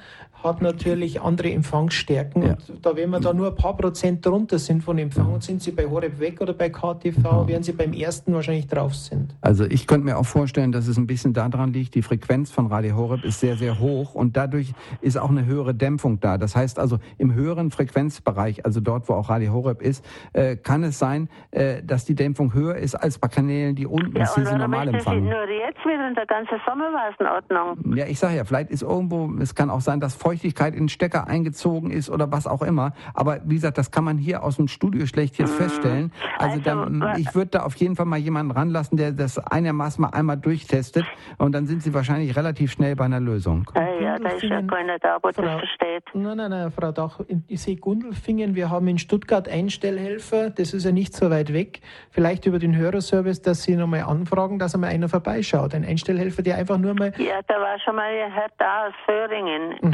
[0.45, 2.43] hat natürlich andere Empfangsstärken.
[2.43, 2.57] Ja.
[2.67, 5.71] Und da, wenn wir da nur ein paar Prozent drunter sind von Empfang, sind Sie
[5.71, 9.35] bei Horeb weg oder bei KTV, werden Sie beim ersten wahrscheinlich drauf sind.
[9.41, 12.67] Also ich könnte mir auch vorstellen, dass es ein bisschen daran liegt, die Frequenz von
[12.67, 16.37] Radio Horeb ist sehr, sehr hoch und dadurch ist auch eine höhere Dämpfung da.
[16.37, 20.83] Das heißt also, im höheren Frequenzbereich, also dort, wo auch Radio Horeb ist, äh, kann
[20.83, 24.45] es sein, äh, dass die Dämpfung höher ist als bei Kanälen, die unten Ja, und
[24.47, 25.23] sie normal empfangen.
[25.23, 27.95] nur jetzt wieder und der ganze Sommer war es in Ordnung?
[27.97, 30.89] Ja, ich sage ja, vielleicht ist irgendwo, es kann auch sein, dass Feuchtigkeit in den
[30.89, 32.91] Stecker eingezogen ist oder was auch immer.
[33.13, 35.63] Aber wie gesagt, das kann man hier aus dem Studio schlecht jetzt mhm.
[35.63, 36.11] feststellen.
[36.37, 40.01] Also, also dann, ich würde da auf jeden Fall mal jemanden ranlassen, der das einigermaßen
[40.01, 41.05] mal einmal durchtestet
[41.37, 43.65] und dann sind Sie wahrscheinlich relativ schnell bei einer Lösung.
[43.75, 46.03] Ja, ja da ist ja keiner da, wo Frau, das versteht.
[46.13, 50.83] Nein, nein, nein, Frau Dach, ich sehe Gundelfingen, wir haben in Stuttgart Einstellhelfer, das ist
[50.83, 51.79] ja nicht so weit weg.
[52.11, 55.73] Vielleicht über den Hörerservice, dass Sie nochmal anfragen, dass einmal einer vorbeischaut.
[55.73, 57.13] Ein Einstellhelfer, der einfach nur mal...
[57.17, 59.91] Ja, da war schon mal ein Herr da aus Föhringen mhm.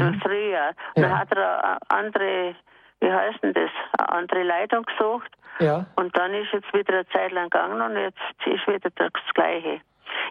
[0.94, 1.08] Und ja.
[1.08, 2.54] da hat er eine andere,
[3.00, 5.30] wie heißt denn das, andere Leitung gesucht.
[5.58, 5.86] Ja.
[5.96, 9.80] Und dann ist jetzt wieder eine Zeit lang gegangen und jetzt ist wieder das Gleiche.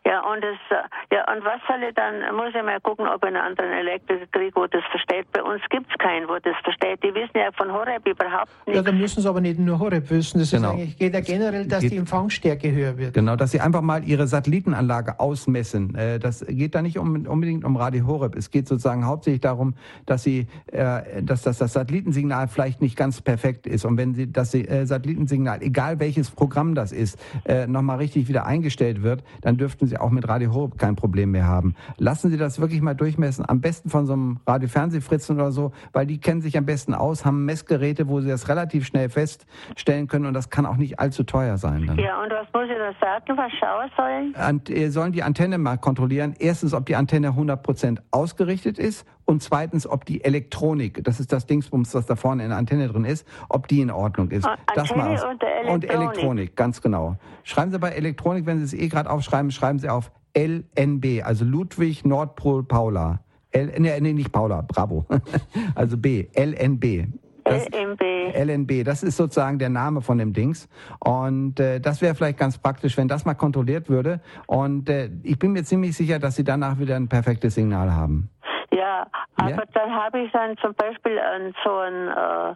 [0.05, 3.23] Ja, und das, äh, ja, und was soll ich dann, muss ich mal gucken, ob
[3.23, 5.31] ich einen anderen Elektriker kriege, wo das versteht.
[5.31, 7.03] Bei uns gibt es keinen, wo das versteht.
[7.03, 8.75] Die wissen ja von Horeb überhaupt nicht.
[8.75, 10.39] Ja, dann müssen sie aber nicht nur Horeb wissen.
[10.39, 10.69] Das genau.
[10.69, 13.13] ist eigentlich, geht ja generell, dass geht, die Empfangsstärke höher wird.
[13.13, 15.93] Genau, dass sie einfach mal ihre Satellitenanlage ausmessen.
[15.95, 18.35] Äh, das geht da nicht unbedingt um Radio Horeb.
[18.35, 19.75] Es geht sozusagen hauptsächlich darum,
[20.07, 23.85] dass sie, äh, dass das, das Satellitensignal vielleicht nicht ganz perfekt ist.
[23.85, 27.19] Und wenn sie das Satellitensignal, egal welches Programm das ist,
[27.67, 31.47] nochmal richtig wieder eingestellt wird, dann dürften Sie auch mit Radio Horeb kein Problem mehr
[31.47, 31.75] haben.
[31.97, 36.05] Lassen Sie das wirklich mal durchmessen, am besten von so einem Radio-Fernsehfritzen oder so, weil
[36.05, 40.25] die kennen sich am besten aus, haben Messgeräte, wo Sie das relativ schnell feststellen können
[40.25, 41.87] und das kann auch nicht allzu teuer sein.
[41.87, 41.97] Dann.
[41.97, 44.49] Ja, und was muss ich da sagen, was schauen sollen?
[44.49, 46.35] Und, äh, sollen die Antenne mal kontrollieren.
[46.37, 51.45] Erstens, ob die Antenne 100% ausgerichtet ist und zweitens, ob die Elektronik, das ist das
[51.45, 54.45] Dingsbums, was da vorne in der Antenne drin ist, ob die in Ordnung ist.
[54.45, 55.69] Antenne das mal und Elektronik.
[55.69, 57.17] Und Elektronik, ganz genau.
[57.43, 61.45] Schreiben Sie bei Elektronik, wenn Sie es eh gerade aufschreiben, schreiben Sie auf LNB, also
[61.45, 63.19] Ludwig Nordpol Paula.
[63.51, 65.05] L, nee, nee, nicht Paula, bravo.
[65.75, 67.07] also B, LNB.
[67.43, 68.01] Das, LNB.
[68.33, 70.69] LNB, das ist sozusagen der Name von dem Dings.
[70.99, 74.21] Und äh, das wäre vielleicht ganz praktisch, wenn das mal kontrolliert würde.
[74.47, 78.29] Und äh, ich bin mir ziemlich sicher, dass Sie danach wieder ein perfektes Signal haben.
[78.73, 79.05] Ja,
[79.35, 79.63] aber ja?
[79.73, 82.55] dann habe ich dann zum Beispiel an so ein äh,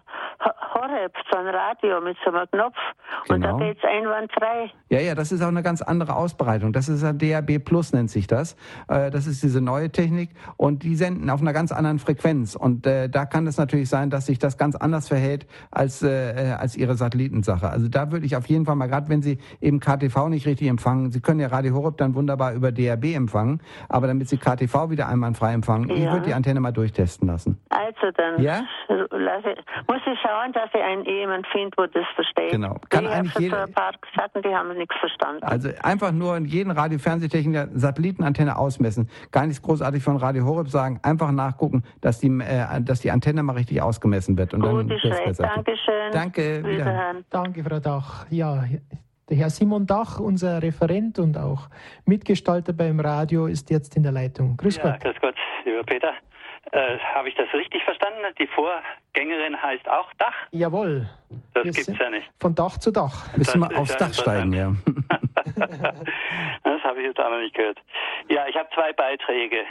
[0.73, 2.77] Horeb, so ein Radio mit so einem Knopf
[3.27, 3.35] genau.
[3.35, 3.57] und da genau.
[3.57, 4.71] geht es einwandfrei.
[4.89, 6.71] Ja, ja, das ist auch eine ganz andere Ausbreitung.
[6.71, 8.55] Das ist ein DAB Plus nennt sich das.
[8.87, 12.87] Äh, das ist diese neue Technik und die senden auf einer ganz anderen Frequenz und
[12.87, 16.77] äh, da kann es natürlich sein, dass sich das ganz anders verhält als äh, als
[16.77, 17.69] ihre Satellitensache.
[17.69, 20.69] Also da würde ich auf jeden Fall mal gerade, wenn Sie eben KTV nicht richtig
[20.69, 24.89] empfangen, Sie können ja Radio Horeb dann wunderbar über DAB empfangen, aber damit Sie KTV
[24.89, 26.04] wieder einwandfrei empfangen, ja.
[26.05, 27.59] Ich würde die Antenne mal durchtesten lassen.
[27.69, 28.61] Also dann ja?
[28.87, 29.55] lasse,
[29.87, 32.51] muss ich schauen, dass ich einen jemand finde, wo das versteht.
[32.51, 32.77] Genau.
[32.89, 35.43] Kann ich eigentlich jeder, ein paar gesagt, die haben nichts verstanden.
[35.43, 39.09] Also einfach nur in jeden Radio-Fernsehtechniker Satellitenantenne ausmessen.
[39.31, 40.99] Gar nichts großartig von Radio Horeb sagen.
[41.03, 44.53] Einfach nachgucken, dass die, äh, dass die Antenne mal richtig ausgemessen wird.
[44.53, 46.11] Und Gut, dann ist Dankeschön.
[46.11, 46.63] Danke.
[46.63, 47.25] Wiederhören.
[47.29, 48.25] Danke, Frau Dach.
[48.29, 48.63] Ja,
[49.29, 51.67] der Herr Simon Dach, unser Referent und auch
[52.05, 54.57] Mitgestalter beim Radio, ist jetzt in der Leitung.
[54.57, 55.01] Grüß ja, Gott.
[55.01, 55.35] Grüß Gott,
[55.65, 56.13] lieber Peter.
[56.71, 58.19] Äh, Habe ich das richtig verstanden?
[58.39, 60.35] Die Vorgängerin heißt auch Dach?
[60.51, 61.07] Jawohl.
[61.53, 62.29] Das gibt es ja nicht.
[62.39, 63.35] Von Dach zu Dach.
[63.37, 64.73] Müssen wir aufs ja Dach steigen, ja.
[66.63, 67.79] das habe ich jetzt auch noch nicht gehört.
[68.29, 69.63] Ja, ich habe zwei Beiträge.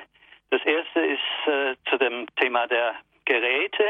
[0.51, 3.85] Das erste ist äh, zu dem Thema der Geräte.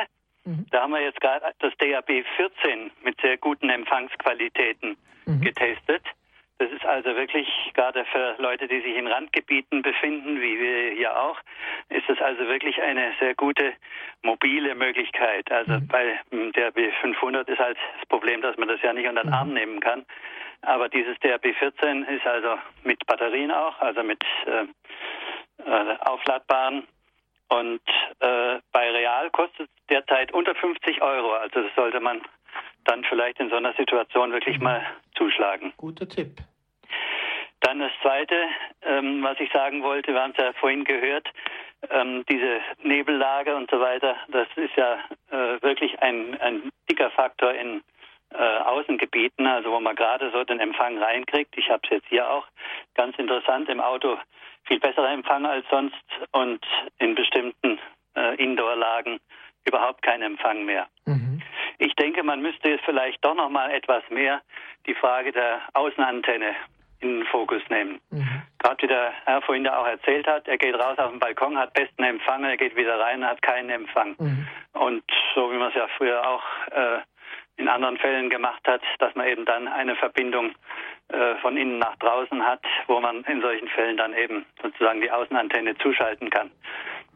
[0.45, 0.67] Mhm.
[0.71, 5.41] Da haben wir jetzt gerade das DAB 14 mit sehr guten Empfangsqualitäten mhm.
[5.41, 6.03] getestet.
[6.59, 11.21] Das ist also wirklich, gerade für Leute, die sich in Randgebieten befinden, wie wir hier
[11.21, 11.37] auch,
[11.89, 13.73] ist es also wirklich eine sehr gute
[14.23, 15.51] mobile Möglichkeit.
[15.51, 15.89] Also mhm.
[15.89, 19.35] bei der B500 ist halt das Problem, dass man das ja nicht unter den mhm.
[19.35, 20.05] Arm nehmen kann.
[20.63, 24.65] Aber dieses DRB14 ist also mit Batterien auch, also mit äh,
[25.69, 26.87] äh, aufladbaren.
[27.49, 27.81] Und
[28.21, 31.33] äh, bei Real kostet es derzeit unter 50 Euro.
[31.33, 32.21] Also das sollte man
[32.85, 34.65] dann vielleicht in so einer Situation wirklich mhm.
[34.65, 35.73] mal zuschlagen.
[35.77, 36.37] Guter Tipp.
[37.61, 38.35] Dann das Zweite,
[38.83, 41.27] ähm, was ich sagen wollte, wir haben es ja vorhin gehört,
[41.91, 44.99] ähm, diese Nebellage und so weiter, das ist ja
[45.31, 47.83] äh, wirklich ein, ein dicker Faktor in
[48.35, 51.57] äh, Außengebieten, also wo man gerade so den Empfang reinkriegt.
[51.57, 52.47] Ich habe es jetzt hier auch
[52.95, 54.19] ganz interessant im Auto
[54.65, 55.95] viel besserer Empfang als sonst
[56.33, 56.65] und
[56.99, 57.79] in bestimmten
[58.17, 59.21] äh, Indoor-Lagen
[59.67, 60.87] überhaupt keinen Empfang mehr.
[61.07, 61.43] Mhm.
[61.79, 64.41] Ich denke, man müsste jetzt vielleicht doch noch mal etwas mehr
[64.87, 66.55] die Frage der Außenantenne
[67.01, 68.01] in den Fokus nehmen.
[68.11, 68.43] Mhm.
[68.59, 71.59] Gerade wie der Herr vorhin da auch erzählt hat, er geht raus auf den Balkon,
[71.59, 74.15] hat besten Empfang, er geht wieder rein, hat keinen Empfang.
[74.19, 74.49] Mhm.
[74.73, 76.99] Und so wie man es ja früher auch äh,
[77.57, 80.53] in anderen Fällen gemacht hat, dass man eben dann eine Verbindung
[81.09, 85.11] äh, von innen nach draußen hat, wo man in solchen Fällen dann eben sozusagen die
[85.11, 86.51] Außenantenne zuschalten kann.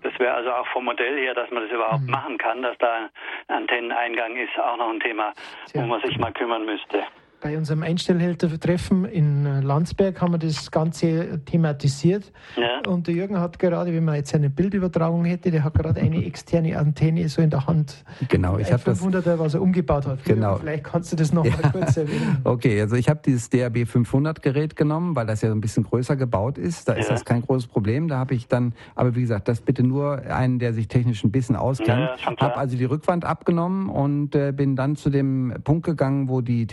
[0.03, 2.11] Das wäre also auch vom Modell her, dass man das überhaupt mhm.
[2.11, 3.09] machen kann, dass da
[3.49, 5.33] ein Antenneneingang ist, auch noch ein Thema,
[5.67, 5.83] Tja.
[5.83, 7.03] wo man sich mal kümmern müsste.
[7.41, 12.33] Bei unserem Einstellhälter-Treffen in äh, Landsberg haben wir das Ganze thematisiert.
[12.57, 12.91] Ja.
[12.91, 16.25] Und der Jürgen hat gerade, wenn man jetzt eine Bildübertragung hätte, der hat gerade eine
[16.25, 18.05] externe Antenne so in der Hand.
[18.29, 19.01] Genau, ich habe das.
[19.01, 20.25] 500er, was er umgebaut hat.
[20.25, 20.57] Genau.
[20.57, 21.53] Vielleicht kannst du das noch ja.
[21.53, 22.39] mal kurz erwähnen.
[22.45, 26.17] Okay, also ich habe dieses DAB 500 Gerät genommen, weil das ja ein bisschen größer
[26.17, 26.89] gebaut ist.
[26.89, 27.01] Da ja.
[27.01, 28.09] ist das kein großes Problem.
[28.09, 31.31] Da habe ich dann, aber wie gesagt, das bitte nur einen, der sich technisch ein
[31.31, 32.11] bisschen auskennt.
[32.21, 36.41] Ja, habe also die Rückwand abgenommen und äh, bin dann zu dem Punkt gegangen, wo
[36.41, 36.67] die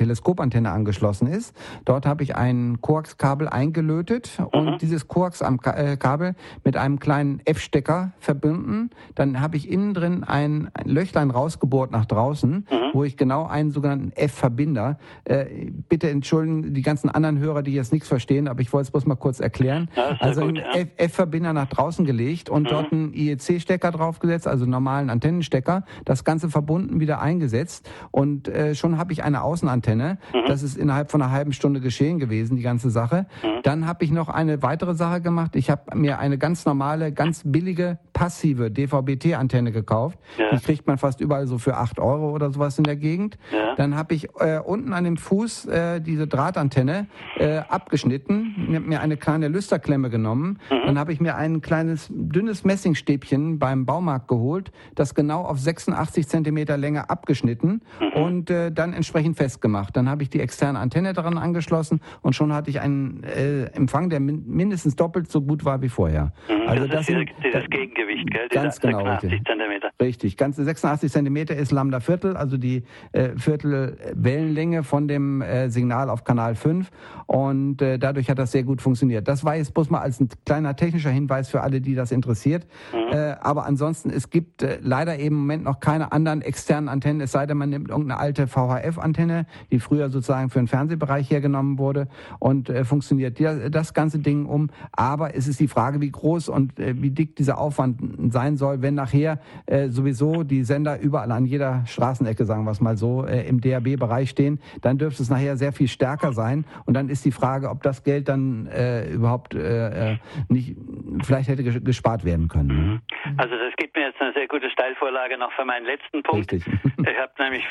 [0.55, 1.55] Teleskopantenne angeschlossen ist.
[1.85, 4.45] Dort habe ich ein Koaxkabel eingelötet mhm.
[4.59, 8.89] und dieses Koaxkabel äh, mit einem kleinen F-Stecker verbunden.
[9.15, 12.65] Dann habe ich innen drin ein, ein Löchlein rausgebohrt nach draußen, mhm.
[12.93, 14.97] wo ich genau einen sogenannten F-Verbinder.
[15.25, 18.91] Äh, bitte entschuldigen die ganzen anderen Hörer, die jetzt nichts verstehen, aber ich wollte es
[18.91, 19.89] bloß mal kurz erklären.
[19.95, 20.85] Ja, also einen ja.
[20.97, 22.67] F-Verbinder nach draußen gelegt und mhm.
[22.67, 25.83] dort einen IEC-Stecker draufgesetzt, also normalen Antennenstecker.
[26.05, 30.17] Das Ganze verbunden wieder eingesetzt und äh, schon habe ich eine Außenantenne.
[30.33, 30.44] Mhm.
[30.47, 33.25] Das ist innerhalb von einer halben Stunde geschehen gewesen, die ganze Sache.
[33.43, 33.61] Mhm.
[33.63, 35.55] Dann habe ich noch eine weitere Sache gemacht.
[35.55, 40.19] Ich habe mir eine ganz normale, ganz billige, passive DVB-T-Antenne gekauft.
[40.37, 40.51] Ja.
[40.51, 43.37] Die kriegt man fast überall so für acht Euro oder sowas in der Gegend.
[43.51, 43.75] Ja.
[43.75, 49.17] Dann habe ich äh, unten an dem Fuß äh, diese Drahtantenne äh, abgeschnitten, mir eine
[49.17, 50.59] kleine Lüsterklemme genommen.
[50.69, 50.85] Mhm.
[50.85, 56.27] Dann habe ich mir ein kleines, dünnes Messingstäbchen beim Baumarkt geholt, das genau auf 86
[56.27, 58.23] Zentimeter Länge abgeschnitten mhm.
[58.23, 59.95] und äh, dann entsprechend festgemacht.
[59.95, 64.09] Dann habe ich die externe Antenne daran angeschlossen und schon hatte ich einen äh, Empfang,
[64.09, 66.33] der min mindestens doppelt so gut war wie vorher.
[66.49, 68.47] Mhm, also das, das ist dieses, dieses Gegengewicht, gell?
[68.49, 69.47] Ganz genau, 86 richtig.
[69.47, 69.89] Zentimeter.
[70.01, 75.69] Richtig, ganze 86 Zentimeter ist Lambda Viertel, also die äh, Viertel Wellenlänge von dem äh,
[75.69, 76.91] Signal auf Kanal 5
[77.27, 79.27] und äh, dadurch hat das sehr gut funktioniert.
[79.27, 82.67] Das war jetzt bloß mal als ein kleiner technischer Hinweis für alle, die das interessiert.
[82.93, 83.13] Mhm.
[83.13, 87.21] Äh, aber ansonsten, es gibt äh, leider eben im Moment noch keine anderen externen Antennen,
[87.21, 91.77] es sei denn, man nimmt irgendeine alte VHF-Antenne, die früher sozusagen für den Fernsehbereich hergenommen
[91.77, 92.07] wurde
[92.39, 94.69] und äh, funktioniert das ganze Ding um.
[94.91, 97.99] Aber es ist die Frage, wie groß und äh, wie dick dieser Aufwand
[98.33, 102.81] sein soll, wenn nachher äh, sowieso die Sender überall an jeder Straßenecke, sagen wir es
[102.81, 106.65] mal so, äh, im DAB-Bereich stehen, dann dürfte es nachher sehr viel stärker sein.
[106.85, 110.17] Und dann ist die Frage, ob das Geld dann äh, überhaupt äh,
[110.49, 110.75] nicht
[111.23, 112.67] vielleicht hätte gespart werden können.
[112.67, 113.01] Ne?
[113.37, 116.51] Also das gibt mir jetzt eine sehr gute Steilvorlage noch für meinen letzten Punkt.
[116.51, 116.65] Richtig.
[116.67, 117.63] ich habe nämlich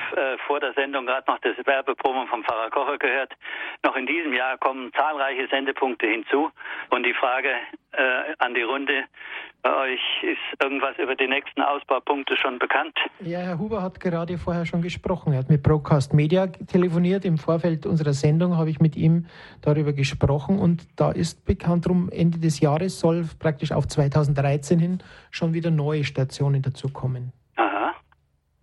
[0.46, 3.32] vor der Sendung gerade noch das Werbepromo vom Pfarrer Kocher gehört.
[3.82, 6.50] Noch in diesem Jahr kommen zahlreiche Sendepunkte hinzu.
[6.90, 7.50] Und die Frage
[7.92, 9.04] äh, an die Runde,
[9.62, 12.96] bei euch ist irgendwas über die nächsten Ausbaupunkte schon bekannt?
[13.20, 15.32] Ja, Herr Huber hat gerade vorher schon gesprochen.
[15.32, 17.24] Er hat mit Broadcast Media telefoniert.
[17.24, 19.26] Im Vorfeld unserer Sendung habe ich mit ihm
[19.62, 25.02] darüber gesprochen und da ist bekannt, drum Ende des Jahres soll praktisch auf 2013 hin
[25.30, 27.32] schon wieder neue Stationen dazukommen.
[27.56, 27.94] Aha.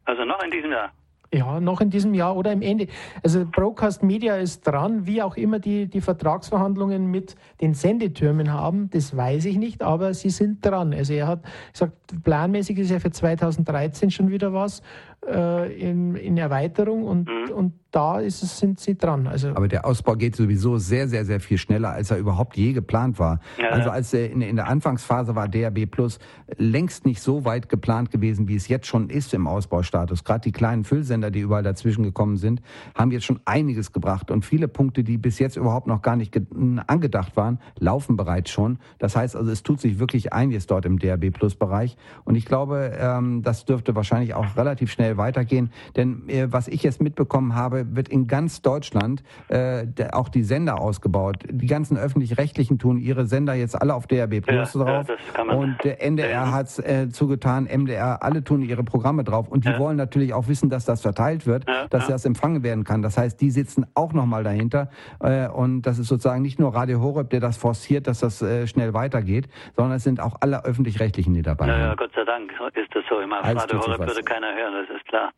[0.06, 0.92] Also noch in diesem Jahr?
[1.34, 2.88] Ja, noch in diesem Jahr oder im Ende.
[3.24, 8.90] Also Broadcast Media ist dran, wie auch immer die, die Vertragsverhandlungen mit den Sendetürmen haben,
[8.90, 10.94] das weiß ich nicht, aber sie sind dran.
[10.94, 11.94] Also er hat gesagt,
[12.26, 14.82] planmäßig ist ja für 2013 schon wieder was
[15.28, 17.54] äh, in, in Erweiterung und, mhm.
[17.54, 19.28] und da ist es, sind sie dran.
[19.28, 22.72] Also Aber der Ausbau geht sowieso sehr, sehr, sehr viel schneller, als er überhaupt je
[22.72, 23.40] geplant war.
[23.58, 23.70] Ja.
[23.70, 26.20] Also als er in, in, der Anfangsphase war DRB Plus
[26.58, 30.24] längst nicht so weit geplant gewesen, wie es jetzt schon ist im Ausbaustatus.
[30.24, 32.62] Gerade die kleinen Füllsender, die überall dazwischen gekommen sind,
[32.96, 34.32] haben jetzt schon einiges gebracht.
[34.32, 36.40] Und viele Punkte, die bis jetzt überhaupt noch gar nicht
[36.88, 38.80] angedacht waren, laufen bereits schon.
[39.00, 41.98] Das heißt also, es tut sich wirklich einiges dort im DRB Plus Bereich.
[42.24, 45.72] Und ich glaube, ähm, das dürfte wahrscheinlich auch relativ schnell weitergehen.
[45.96, 50.82] Denn äh, was ich jetzt mitbekommen habe, wird in ganz Deutschland äh, auch die Sender
[50.82, 51.38] ausgebaut.
[51.50, 55.08] Die ganzen öffentlich-rechtlichen tun ihre Sender jetzt alle auf DRB Plus ja, drauf.
[55.36, 59.48] Ja, und der NDR hat es äh, zugetan, MDR, alle tun ihre Programme drauf.
[59.48, 63.02] Und die wollen natürlich auch wissen, dass das verteilt wird, dass das empfangen werden kann.
[63.02, 64.90] Das heißt, die sitzen auch nochmal dahinter.
[65.20, 68.68] Äh, und das ist sozusagen nicht nur Radio Horeb, der das forciert, dass das äh,
[68.68, 71.74] schnell weitergeht, sondern es sind auch alle öffentlich-rechtlichen, die dabei sind.
[71.74, 73.20] Ja, ja, Gott sei Dank ist das so.
[73.20, 75.32] Immer Radio Horeb würde keiner hören, das ist klar.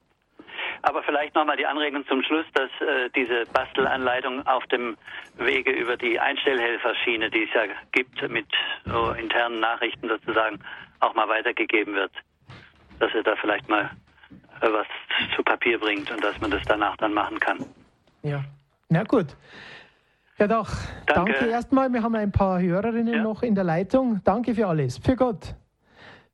[0.84, 4.98] Aber vielleicht nochmal die Anregung zum Schluss, dass äh, diese Bastelanleitung auf dem
[5.38, 8.48] Wege über die Einstellhelferschiene, die es ja gibt, mit
[8.86, 10.60] so internen Nachrichten sozusagen,
[11.00, 12.12] auch mal weitergegeben wird.
[13.00, 13.90] Dass er da vielleicht mal
[14.62, 14.88] äh, was
[15.36, 17.66] zu Papier bringt und dass man das danach dann machen kann.
[18.22, 18.44] Ja,
[18.90, 19.28] na gut.
[20.38, 20.70] Ja doch,
[21.06, 21.94] danke, danke erstmal.
[21.94, 23.24] Wir haben ein paar Hörerinnen ja.
[23.24, 24.22] noch in der Leitung.
[24.24, 24.98] Danke für alles.
[24.98, 25.56] Für Gott.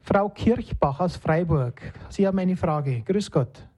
[0.01, 3.01] Frau Kirchbach aus Freiburg, Sie haben eine Frage.
[3.01, 3.69] Grüß Gott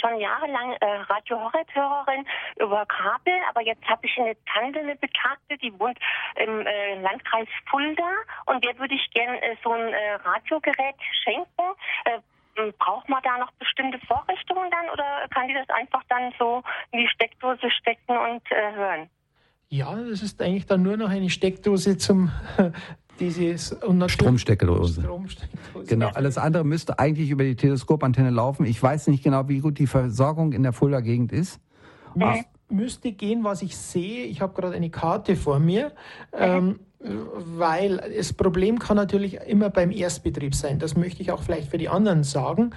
[0.00, 2.26] schon jahrelang äh, Radio Horeb-Hörerin
[2.60, 5.98] über Kabel, aber jetzt habe ich eine Tante, eine Betagte, die wohnt
[6.36, 8.10] im äh, Landkreis Fulda
[8.46, 11.74] und der würde ich gerne äh, so ein äh, Radiogerät schenken.
[12.04, 12.20] Äh,
[12.78, 17.00] braucht man da noch bestimmte Vorrichtungen dann oder kann die das einfach dann so in
[17.00, 19.10] die Steckdose stecken und äh, hören?
[19.68, 22.30] Ja, das ist eigentlich dann nur noch eine Steckdose zum
[23.20, 23.76] dieses
[24.06, 25.02] Stromsteckdose.
[25.02, 25.86] Stromsteckdose.
[25.86, 28.66] Genau, alles andere müsste eigentlich über die Teleskopantenne laufen.
[28.66, 31.60] Ich weiß nicht genau, wie gut die Versorgung in der Fulda Gegend ist.
[32.14, 32.44] Mhm.
[32.68, 34.24] Müsste gehen, was ich sehe.
[34.24, 35.92] Ich habe gerade eine Karte vor mir.
[36.32, 40.78] Ähm, weil das Problem kann natürlich immer beim Erstbetrieb sein.
[40.78, 42.70] Das möchte ich auch vielleicht für die anderen sagen.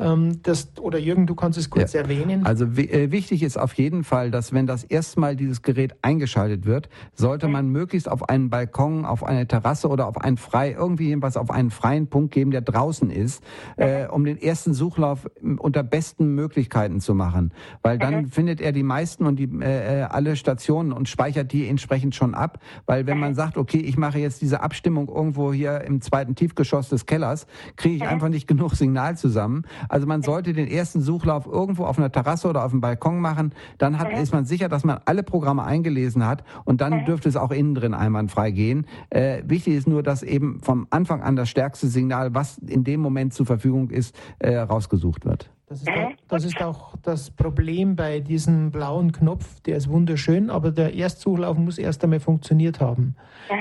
[0.00, 2.02] Ähm, das, oder Jürgen, du kannst es kurz ja.
[2.02, 2.44] erwähnen.
[2.44, 6.88] Also äh, wichtig ist auf jeden Fall, dass wenn das erstmal dieses Gerät eingeschaltet wird,
[7.14, 11.36] sollte man möglichst auf einen Balkon, auf eine Terrasse oder auf einen frei, irgendwie was
[11.36, 13.42] auf einen freien Punkt geben, der draußen ist,
[13.76, 15.28] äh, um den ersten Suchlauf
[15.58, 17.52] unter besten Möglichkeiten zu machen.
[17.82, 18.26] Weil dann mhm.
[18.26, 22.34] findet er die meisten und die äh, äh, alle Stationen und speichert die entsprechend schon
[22.34, 22.58] ab.
[22.86, 26.88] Weil wenn man sagt, okay, ich mache jetzt diese Abstimmung irgendwo hier im zweiten Tiefgeschoss
[26.88, 28.08] des Kellers, kriege ich mhm.
[28.08, 29.64] einfach nicht genug Signal zusammen.
[29.88, 33.52] Also man sollte den ersten Suchlauf irgendwo auf einer Terrasse oder auf dem Balkon machen.
[33.78, 37.36] Dann hat, ist man sicher, dass man alle Programme eingelesen hat und dann dürfte es
[37.36, 38.86] auch innen drin einwandfrei gehen.
[39.10, 43.00] Äh, wichtig ist nur, dass eben vom Anfang an das stärkste Signal, was in dem
[43.00, 45.50] Moment zur Verfügung ist, äh, rausgesucht wird.
[45.68, 49.60] Das ist, auch, das ist, auch, das Problem bei diesem blauen Knopf.
[49.62, 53.16] Der ist wunderschön, aber der Erstsuchlauf muss erst einmal funktioniert haben.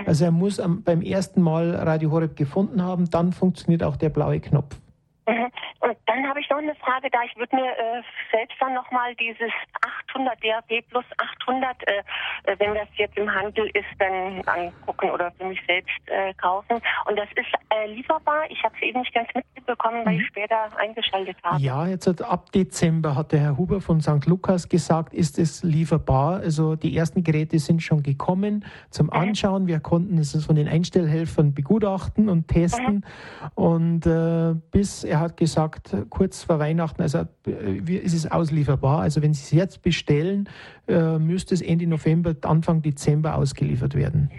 [0.05, 4.09] Also er muss am, beim ersten Mal Radio Horeb gefunden haben, dann funktioniert auch der
[4.09, 4.79] blaue Knopf.
[5.27, 5.51] Mhm.
[5.79, 9.15] Und dann habe ich noch eine Frage, da ich würde mir äh, selbst dann nochmal
[9.15, 9.51] dieses
[10.09, 11.05] 800 DAB plus
[11.41, 12.03] 800, äh,
[12.43, 16.79] äh, wenn das jetzt im Handel ist, dann angucken oder für mich selbst äh, kaufen.
[17.05, 18.43] Und das ist äh, lieferbar.
[18.49, 20.21] Ich habe es eben nicht ganz mitbekommen, weil mhm.
[20.21, 21.61] ich später eingeschaltet habe.
[21.61, 24.25] Ja, jetzt hat, ab Dezember hat der Herr Huber von St.
[24.27, 26.39] Lukas gesagt, ist es lieferbar.
[26.41, 29.13] Also die ersten Geräte sind schon gekommen zum mhm.
[29.13, 29.67] Anschauen.
[29.67, 32.95] Wir konnten es von den Einstellhelfern begutachten und testen.
[32.95, 33.49] Mhm.
[33.55, 38.99] Und äh, bis er hat gesagt, kurz vor Weihnachten, also äh, ist es auslieferbar.
[38.99, 40.49] Also wenn Sie es jetzt bestellen,
[40.89, 44.30] äh, müsste es Ende November, Anfang Dezember ausgeliefert werden.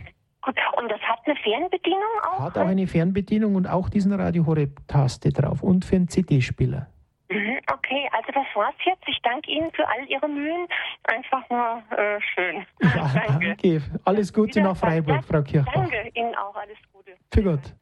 [0.43, 2.41] Gut, und das hat eine Fernbedienung auch?
[2.41, 6.89] Hat auch eine Fernbedienung und auch diesen Radio Horeb-Taste drauf und für einen CD-Spieler.
[7.31, 9.03] Mhm, okay, also das war's jetzt.
[9.09, 10.67] Ich danke Ihnen für all Ihre Mühen.
[11.05, 12.67] Einfach nur äh, schön.
[12.83, 13.47] Ja, danke.
[13.47, 13.83] danke.
[14.05, 15.73] Alles Gute nach Freiburg, Frau Kirchbach.
[15.73, 16.55] Danke Ihnen auch.
[16.55, 17.13] Alles Gute.
[17.33, 17.75] Für Gott.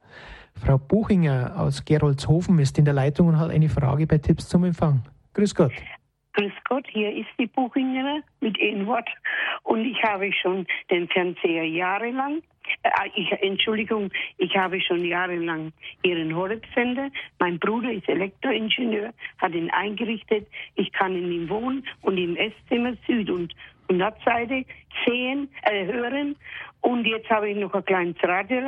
[0.56, 4.64] Frau Buchinger aus Geroldshofen ist in der Leitung und hat eine Frage bei Tipps zum
[4.64, 5.02] Empfang.
[5.34, 5.72] Grüß Gott.
[6.34, 9.08] Grüß Gott, hier ist die Buchinger mit Enwort
[9.62, 12.42] und ich habe schon den Fernseher jahrelang,
[12.82, 17.10] äh, ich, Entschuldigung, ich habe schon jahrelang Ihren Horeb-Sender.
[17.38, 20.46] Mein Bruder ist Elektroingenieur, hat ihn eingerichtet.
[20.74, 23.54] Ich kann in ihm wohnen und im Esszimmer Süd und
[23.88, 24.64] Nordseite
[25.04, 26.36] sehen, äh, hören
[26.84, 28.60] und jetzt habe ich noch ein kleines Radio.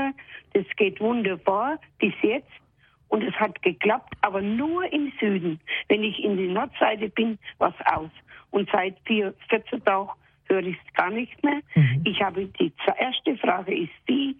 [0.54, 2.50] Das geht wunderbar bis jetzt.
[3.08, 5.60] Und es hat geklappt, aber nur im Süden.
[5.88, 8.10] Wenn ich in die Nordseite bin, was aus.
[8.50, 10.08] Und seit vier, 14 Tagen
[10.46, 11.60] höre ich es gar nicht mehr.
[11.74, 12.02] Mhm.
[12.04, 14.34] Ich habe die erste Frage ist die,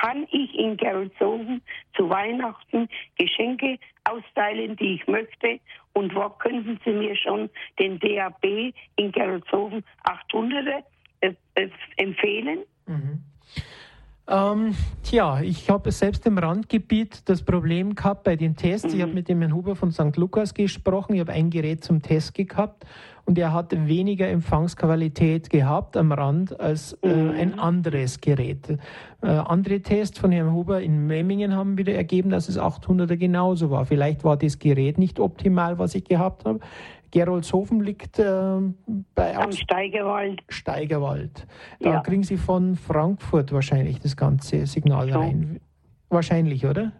[0.00, 1.62] kann ich in Geroldshofen
[1.96, 5.58] zu Weihnachten Geschenke austeilen, die ich möchte?
[5.94, 10.84] Und wo könnten Sie mir schon den DAB in Geroldshofen 800
[11.20, 12.60] äh, äh, empfehlen?
[12.86, 13.22] Mhm.
[14.28, 18.92] Ähm, tja, ich habe selbst im Randgebiet das Problem gehabt bei den Tests.
[18.92, 18.94] Mhm.
[18.94, 20.16] Ich habe mit dem Herrn Huber von St.
[20.16, 21.14] Lukas gesprochen.
[21.14, 22.84] Ich habe ein Gerät zum Test gehabt
[23.26, 27.30] und er hat weniger Empfangsqualität gehabt am Rand als äh, mhm.
[27.30, 28.78] ein anderes Gerät.
[29.20, 33.70] Äh, andere Tests von Herrn Huber in Memmingen haben wieder ergeben, dass es 800er genauso
[33.70, 33.84] war.
[33.84, 36.60] Vielleicht war das Gerät nicht optimal, was ich gehabt habe.
[37.10, 38.60] Geroldshofen liegt äh,
[39.14, 40.42] bei Am Steigerwald.
[40.48, 41.46] Steigerwald.
[41.80, 42.00] Da ja.
[42.00, 45.18] kriegen Sie von Frankfurt wahrscheinlich das ganze Signal so.
[45.18, 45.60] rein.
[46.10, 46.92] Wahrscheinlich, oder?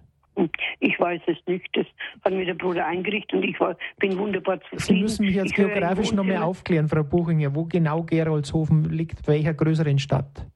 [0.81, 1.69] Ich weiß es nicht.
[1.75, 1.87] Das
[2.25, 4.81] hat mir der Bruder eingerichtet und ich war, bin wunderbar zufrieden.
[4.81, 7.55] Sie müssen mich jetzt ich geografisch noch mehr aufklären, Frau Buchinger.
[7.55, 10.47] Wo genau Geroldshofen liegt, welcher größeren Stadt?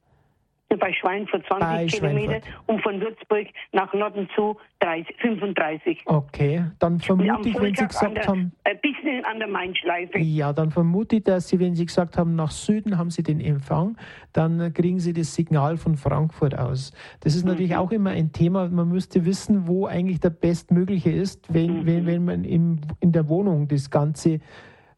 [0.76, 2.62] Bei Schweinfurt 20 bei Kilometer Schweinfurt.
[2.66, 6.02] und von Würzburg nach Norden zu 30, 35.
[6.06, 8.52] Okay, dann vermute ich, wenn Sie gesagt der, haben...
[8.64, 10.18] Ein bisschen an der Mainschleife.
[10.18, 13.40] Ja, dann vermute ich, dass Sie, wenn Sie gesagt haben, nach Süden haben Sie den
[13.40, 13.96] Empfang,
[14.33, 16.92] dann kriegen Sie das Signal von Frankfurt aus.
[17.20, 17.76] Das ist natürlich mhm.
[17.76, 18.68] auch immer ein Thema.
[18.68, 21.87] Man müsste wissen, wo eigentlich der bestmögliche ist, wenn, mhm.
[21.87, 24.40] wenn, wenn man im, in der Wohnung das Ganze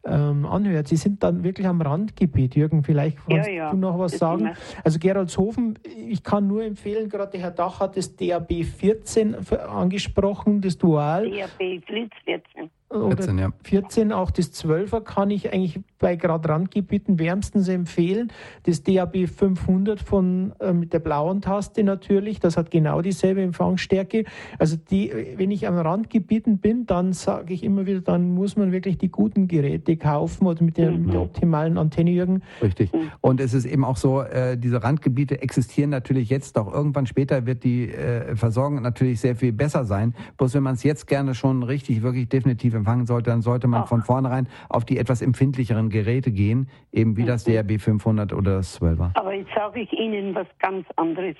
[0.05, 0.87] ähm, anhört.
[0.87, 2.55] Sie sind dann wirklich am Randgebiet.
[2.55, 3.71] Jürgen, vielleicht kannst ja, ja.
[3.71, 4.51] du noch was sagen.
[4.83, 10.61] Also Geroldshofen, ich kann nur empfehlen, gerade der Herr Dach hat das DAB 14 angesprochen,
[10.61, 11.29] das Dual.
[11.29, 12.69] DAB 14.
[12.93, 13.49] oder 14, ja.
[13.63, 18.31] 14, auch das 12er kann ich eigentlich bei gerade Randgebieten wärmstens empfehlen.
[18.63, 24.25] Das DAB 500 von, äh, mit der blauen Taste natürlich, das hat genau dieselbe Empfangsstärke.
[24.59, 28.71] Also die, wenn ich an Randgebieten bin, dann sage ich immer wieder, dann muss man
[28.71, 31.05] wirklich die guten Geräte kaufen oder mit der, mhm.
[31.05, 32.41] mit der optimalen Antenne, Jürgen.
[32.61, 32.91] Richtig.
[33.21, 37.45] Und es ist eben auch so, äh, diese Randgebiete existieren natürlich jetzt, doch irgendwann später
[37.45, 40.13] wird die äh, Versorgung natürlich sehr viel besser sein.
[40.37, 43.83] Bloß wenn man es jetzt gerne schon richtig, wirklich definitiv empfangen sollte, dann sollte man
[43.83, 43.87] Ach.
[43.87, 48.81] von vornherein auf die etwas empfindlicheren Geräte gehen, eben wie das DRB 500 oder das
[48.81, 49.11] 12er.
[49.15, 51.35] Aber jetzt sage ich Ihnen was ganz anderes.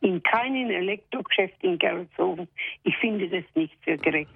[0.00, 2.48] In keinem Elektrogeschäft in Gerolzhofen,
[2.82, 4.30] ich finde das nicht für gerecht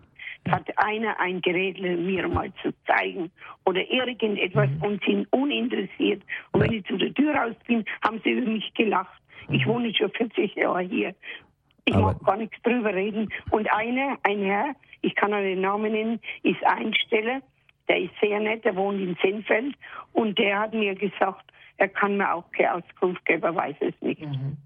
[0.51, 3.31] hat einer ein Gerät mir mal zu zeigen
[3.65, 4.83] oder irgendetwas mhm.
[4.83, 6.23] und sind uninteressiert.
[6.53, 9.21] Und wenn ich zu der Tür raus bin, haben sie über mich gelacht.
[9.51, 9.71] Ich mhm.
[9.71, 11.15] wohne schon 40 Jahre hier.
[11.87, 13.29] Ich mag gar nichts drüber reden.
[13.51, 17.41] Und einer, ein Herr, ich kann auch den Namen nennen, ist Einsteller.
[17.89, 19.77] Der ist sehr nett, der wohnt in Senfeld.
[20.13, 21.45] Und der hat mir gesagt,
[21.77, 24.23] er kann mir auch keine Auskunft geben, er weiß es nicht.
[24.23, 24.57] Mhm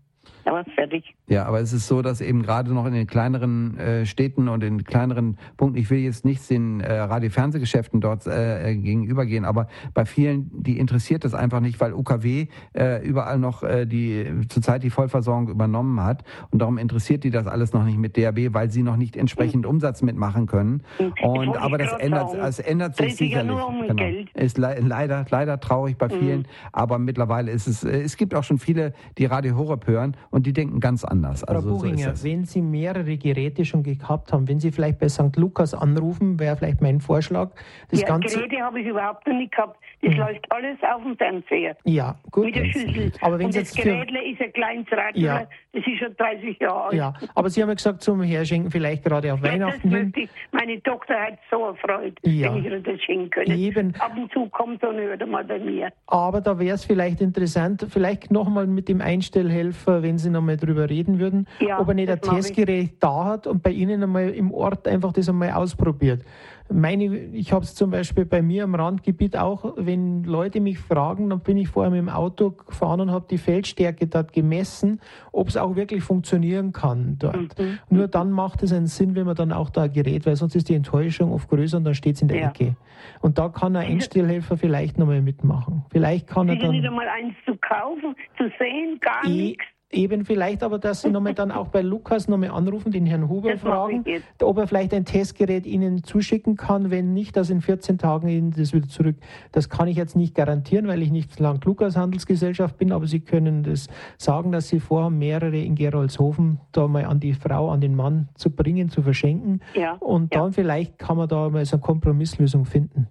[0.48, 1.14] aber fertig.
[1.26, 4.64] Ja, aber es ist so, dass eben gerade noch in den kleineren äh, Städten und
[4.64, 10.04] in kleineren Punkten, ich will jetzt nichts den äh, Radio-Fernsehgeschäften dort äh, gegenübergehen, aber bei
[10.04, 14.90] vielen, die interessiert das einfach nicht, weil UKW äh, überall noch äh, die zurzeit die
[14.90, 18.82] Vollversorgung übernommen hat und darum interessiert die das alles noch nicht mit DAB, weil sie
[18.82, 19.70] noch nicht entsprechend mhm.
[19.70, 20.82] Umsatz mitmachen können.
[20.98, 23.58] Und aber das ändert, es ändert sich sicherlich.
[23.58, 24.24] Um genau.
[24.34, 26.46] Ist le leider leider traurig bei vielen, mhm.
[26.72, 30.37] aber mittlerweile ist es äh, es gibt auch schon viele, die Radio Horeb hören und
[30.40, 31.40] die denken ganz anders.
[31.40, 35.08] Frau also, Buchinger, so wenn Sie mehrere Geräte schon gehabt haben, wenn Sie vielleicht bei
[35.08, 35.36] St.
[35.36, 37.50] Lukas anrufen, wäre vielleicht mein Vorschlag.
[37.90, 39.78] Das ja, Ganze Geräte habe ich überhaupt noch nicht gehabt.
[40.00, 40.20] Das mhm.
[40.20, 41.76] läuft alles auf dem Fernseher.
[41.84, 42.44] Ja, gut.
[42.46, 43.12] Mit der Schüssel.
[43.20, 45.46] Aber wenn Und das Gerät ist ein kleines Radio, ja.
[45.72, 46.94] das ist schon 30 Jahre alt.
[46.94, 50.12] Ja, aber Sie haben ja gesagt, zum Herschenken vielleicht gerade auf ja, Weihnachten hin.
[50.52, 52.54] Meine Tochter hat so erfreut, ja.
[52.54, 53.52] wenn ich ihr das schenken könnte.
[53.52, 53.94] Eben.
[53.98, 55.90] Ab und zu kommt so eine mal bei mir.
[56.06, 60.88] Aber da wäre es vielleicht interessant, vielleicht nochmal mit dem Einstellhelfer, wenn Sie nochmal drüber
[60.88, 64.52] reden würden, ja, ob er nicht ein Testgerät da hat und bei Ihnen einmal im
[64.52, 66.22] Ort einfach das einmal ausprobiert.
[66.70, 71.30] Meine, ich habe es zum Beispiel bei mir im Randgebiet auch, wenn Leute mich fragen,
[71.30, 75.00] dann bin ich vorher mit dem Auto gefahren und habe die Feldstärke dort gemessen,
[75.32, 77.58] ob es auch wirklich funktionieren kann dort.
[77.58, 77.78] Mhm.
[77.88, 80.68] Nur dann macht es einen Sinn, wenn man dann auch da gerät, weil sonst ist
[80.68, 82.48] die Enttäuschung oft größer und dann steht es in der ja.
[82.48, 82.76] Ecke.
[83.20, 85.84] Und da kann ein Einstellhelfer vielleicht nochmal mitmachen.
[85.90, 86.72] Vielleicht kann er dann.
[86.72, 89.64] nicht einmal eins zu kaufen, zu sehen, gar nichts.
[89.90, 93.52] Eben vielleicht aber, dass Sie nochmal dann auch bei Lukas nochmal anrufen, den Herrn Huber
[93.52, 94.04] das fragen,
[94.42, 96.90] ob er vielleicht ein Testgerät Ihnen zuschicken kann.
[96.90, 99.16] Wenn nicht, dass in 14 Tagen Ihnen das wieder zurück.
[99.50, 103.20] Das kann ich jetzt nicht garantieren, weil ich nicht Land Lukas Handelsgesellschaft bin, aber Sie
[103.20, 107.80] können das sagen, dass Sie vorhaben, mehrere in Geroldshofen da mal an die Frau, an
[107.80, 109.62] den Mann zu bringen, zu verschenken.
[109.72, 110.52] Ja, Und dann ja.
[110.52, 113.08] vielleicht kann man da mal so eine Kompromisslösung finden.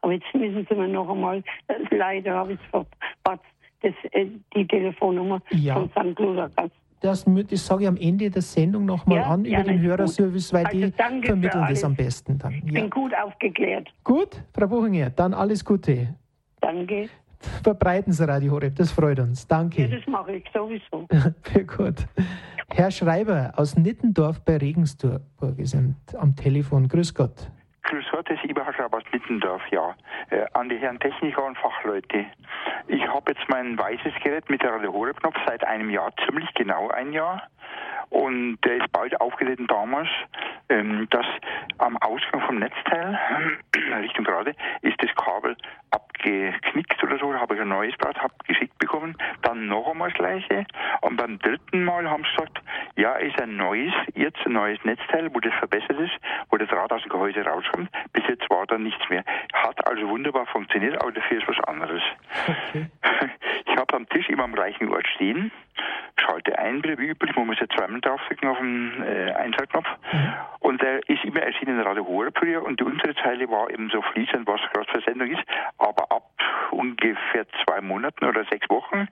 [0.00, 1.42] Aber jetzt müssen Sie mir noch einmal,
[1.90, 3.44] leider habe ich es verpasst,
[3.86, 5.74] das, äh, die Telefonnummer ja.
[5.74, 6.18] von St.
[6.18, 6.70] Lukas.
[7.00, 10.52] Das, das sage ich am Ende der Sendung nochmal ja, an über ja, den Hörerservice,
[10.52, 12.54] weil also die vermitteln das am besten dann.
[12.54, 13.88] Ich bin gut aufgeklärt.
[14.02, 16.14] Gut, Frau Buchinger, dann alles Gute.
[16.60, 17.08] Danke.
[17.62, 19.46] Verbreiten Sie Radio Horeb, das freut uns.
[19.46, 19.82] Danke.
[19.82, 21.06] Ja, das mache ich sowieso.
[21.76, 22.06] gut.
[22.70, 25.20] Herr Schreiber aus Nittendorf bei Regensburg
[25.62, 26.88] sind am Telefon.
[26.88, 27.50] Grüß Gott.
[27.86, 28.38] Grüß Gott, das
[28.92, 29.94] aus Mittendorf, ja.
[30.30, 32.26] Äh, an die Herren Techniker und Fachleute.
[32.88, 37.12] Ich habe jetzt mein weißes Gerät mit der Horeb-Knopf seit einem Jahr, ziemlich genau ein
[37.12, 37.48] Jahr.
[38.08, 40.08] Und der ist bald aufgeladen damals,
[40.68, 41.26] ähm, dass
[41.78, 43.18] am Ausgang vom Netzteil,
[44.00, 45.56] Richtung gerade, ist das Kabel
[46.26, 50.18] abgeknickt oder so, habe ich ein neues gebaut, habe geschickt bekommen, dann noch einmal das
[50.18, 50.66] gleiche.
[51.02, 52.62] Und beim dritten Mal haben sie gesagt,
[52.96, 56.14] ja, ist ein neues, jetzt ein neues Netzteil, wo das verbessert ist,
[56.50, 57.90] wo das Rad aus dem Gehäuse rauskommt.
[58.12, 59.24] Bis jetzt war da nichts mehr.
[59.52, 62.02] Hat also wunderbar funktioniert, aber dafür ist was anderes.
[62.46, 62.86] Okay.
[63.76, 65.52] Ich habe am Tisch immer am gleichen Ort stehen
[66.18, 67.36] schalte ein, wie üblich.
[67.36, 69.86] Man muss ja zweimal draufdrücken auf den äh, Einschaltknopf.
[70.12, 70.32] Mhm.
[70.60, 73.90] Und der ist immer erschienen in Radio Horeb früher und die untere Zeile war eben
[73.90, 75.42] so fließend, was gerade für Sendung ist.
[75.76, 76.30] Aber ab
[76.70, 79.08] ungefähr zwei Monaten oder sechs Wochen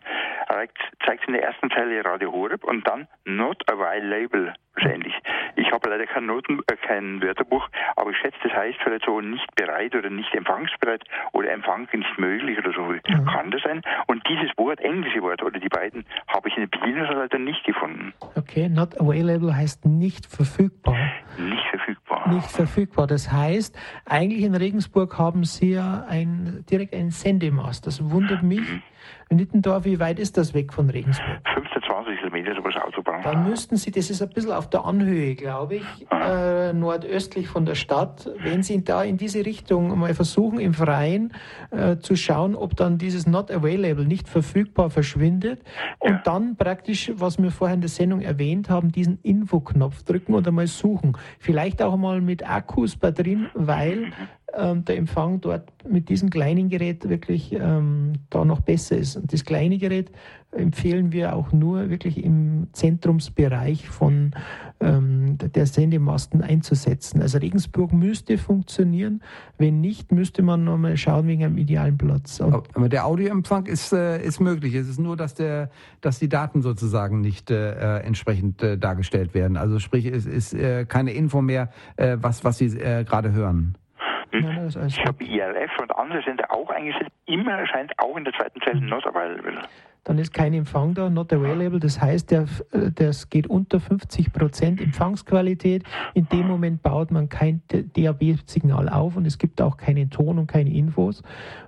[0.49, 0.79] zeigt
[1.21, 5.14] es in der ersten Zeile Radio Horeb und dann Not Available wahrscheinlich.
[5.57, 9.21] Ich habe leider kein Noten, äh, kein Wörterbuch, aber ich schätze, das heißt vielleicht so
[9.21, 12.83] nicht bereit oder nicht empfangsbereit oder Empfang nicht möglich oder so.
[12.83, 13.25] Mhm.
[13.27, 13.83] Kann das sein?
[14.07, 18.13] Und dieses Wort, englische Wort oder die beiden, habe ich in der leider nicht gefunden.
[18.37, 20.97] Okay, not available heißt nicht verfügbar.
[21.39, 22.29] Nicht verfügbar.
[22.29, 23.07] Nicht verfügbar.
[23.07, 27.81] Das heißt, eigentlich in Regensburg haben Sie ja ein, direkt ein Sendemaß.
[27.81, 28.61] Das wundert mich.
[28.61, 28.83] Mhm.
[29.31, 31.41] Nittendorf, wie weit ist das weg von Regensburg?
[31.55, 32.83] 15, 20 Kilometer über das
[33.19, 33.23] Autobahn.
[33.23, 37.65] Dann müssten Sie, das ist ein bisschen auf der Anhöhe, glaube ich, äh, nordöstlich von
[37.67, 41.33] der Stadt, wenn Sie da in diese Richtung mal versuchen, im Freien
[41.71, 45.61] äh, zu schauen, ob dann dieses Not Available nicht verfügbar verschwindet
[45.99, 46.21] und Ja.
[46.25, 50.67] dann praktisch, was wir vorher in der Sendung erwähnt haben, diesen Infoknopf drücken und einmal
[50.67, 51.17] suchen.
[51.39, 54.13] Vielleicht auch mal mit Akkus, Batterien, weil
[54.57, 59.17] ähm, der Empfang dort mit diesem kleinen Gerät wirklich ähm, da noch besser ist.
[59.17, 60.13] Und das kleine Gerät
[60.53, 62.69] empfehlen wir auch nur wirklich im
[63.05, 64.33] Zentrumsbereich von
[64.81, 67.21] ähm, der Sendemasten einzusetzen.
[67.21, 69.23] Also Regensburg müsste funktionieren.
[69.59, 72.41] Wenn nicht, müsste man nochmal schauen wegen einem idealen Platz.
[72.41, 74.75] Und Aber der Audioempfang ist, äh, ist möglich.
[74.75, 79.35] Es ist nur, dass, der, dass die Daten sozusagen nicht äh, äh, entsprechend äh, dargestellt
[79.35, 79.59] werden.
[79.59, 83.77] Also sprich, es ist äh, keine Info mehr, äh, was, was Sie äh, gerade hören.
[84.33, 87.13] Nein, alles Ich habe IRF und andere Sender auch eingesetzt.
[87.27, 89.61] Immer erscheint auch in der zweiten Zelle not available.
[90.05, 91.81] Dann ist kein Empfang da, not available.
[91.81, 92.43] Das heißt, der,
[92.73, 95.83] äh, das geht unter 50 Prozent Empfangsqualität.
[96.13, 100.47] In dem Moment baut man kein DAB-Signal auf und es gibt auch keinen Ton und
[100.47, 101.23] keine Infos.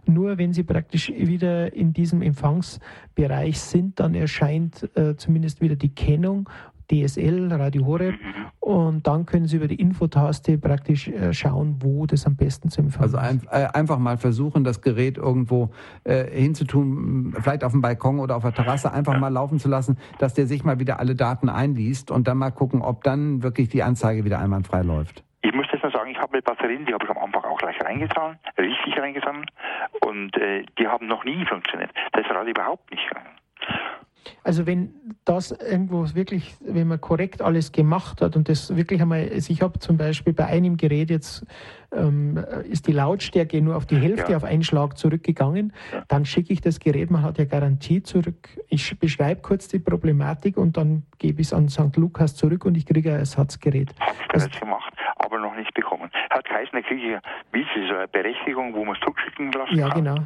[0.05, 5.95] Nur wenn Sie praktisch wieder in diesem Empfangsbereich sind, dann erscheint äh, zumindest wieder die
[5.95, 6.49] Kennung.
[6.91, 8.15] DSL, Radio Horeb
[8.61, 12.81] und dann können Sie über die Infotaste praktisch äh, schauen, wo das am besten zu
[12.81, 13.49] empfangen Also ist.
[13.53, 15.71] ein, äh, einfach mal versuchen, das Gerät irgendwo
[16.05, 19.99] äh, hinzutun, vielleicht auf dem Balkon oder auf der Terrasse, einfach mal laufen zu lassen,
[20.19, 23.69] dass der sich mal wieder alle Daten einliest und dann mal gucken, ob dann wirklich
[23.69, 25.23] die Anzeige wieder einwandfrei läuft.
[25.43, 27.59] Ich muss jetzt mal sagen, ich habe mit Batterien, die habe ich am Anfang auch
[27.59, 29.47] gleich reingetan, richtig reingetan,
[30.01, 31.91] und äh, die haben noch nie funktioniert.
[32.13, 33.29] Das ist gerade überhaupt nicht gegangen.
[34.45, 39.29] Also wenn das irgendwo wirklich, wenn man korrekt alles gemacht hat und das wirklich einmal,
[39.33, 41.47] ich habe zum Beispiel bei einem Gerät jetzt
[41.93, 42.37] ähm,
[42.69, 44.37] ist die Lautstärke nur auf die Hälfte Ja.
[44.39, 45.73] auf einen Schlag zurückgegangen,
[46.09, 48.49] dann schicke ich das Gerät, man hat ja Garantie zurück.
[48.69, 51.97] Ich beschreibe kurz die Problematik und dann gebe ich es an St.
[51.97, 53.91] Lukas zurück und ich kriege ein Ersatzgerät.
[54.21, 56.11] Ich bereits gemacht, aber noch nicht bekommen.
[56.31, 57.21] Hat geheißen, da kriege ich ja,
[57.53, 60.05] wie ist so eine Berechtigung, wo man es zurückschicken lassen Ja, kann.
[60.05, 60.17] genau.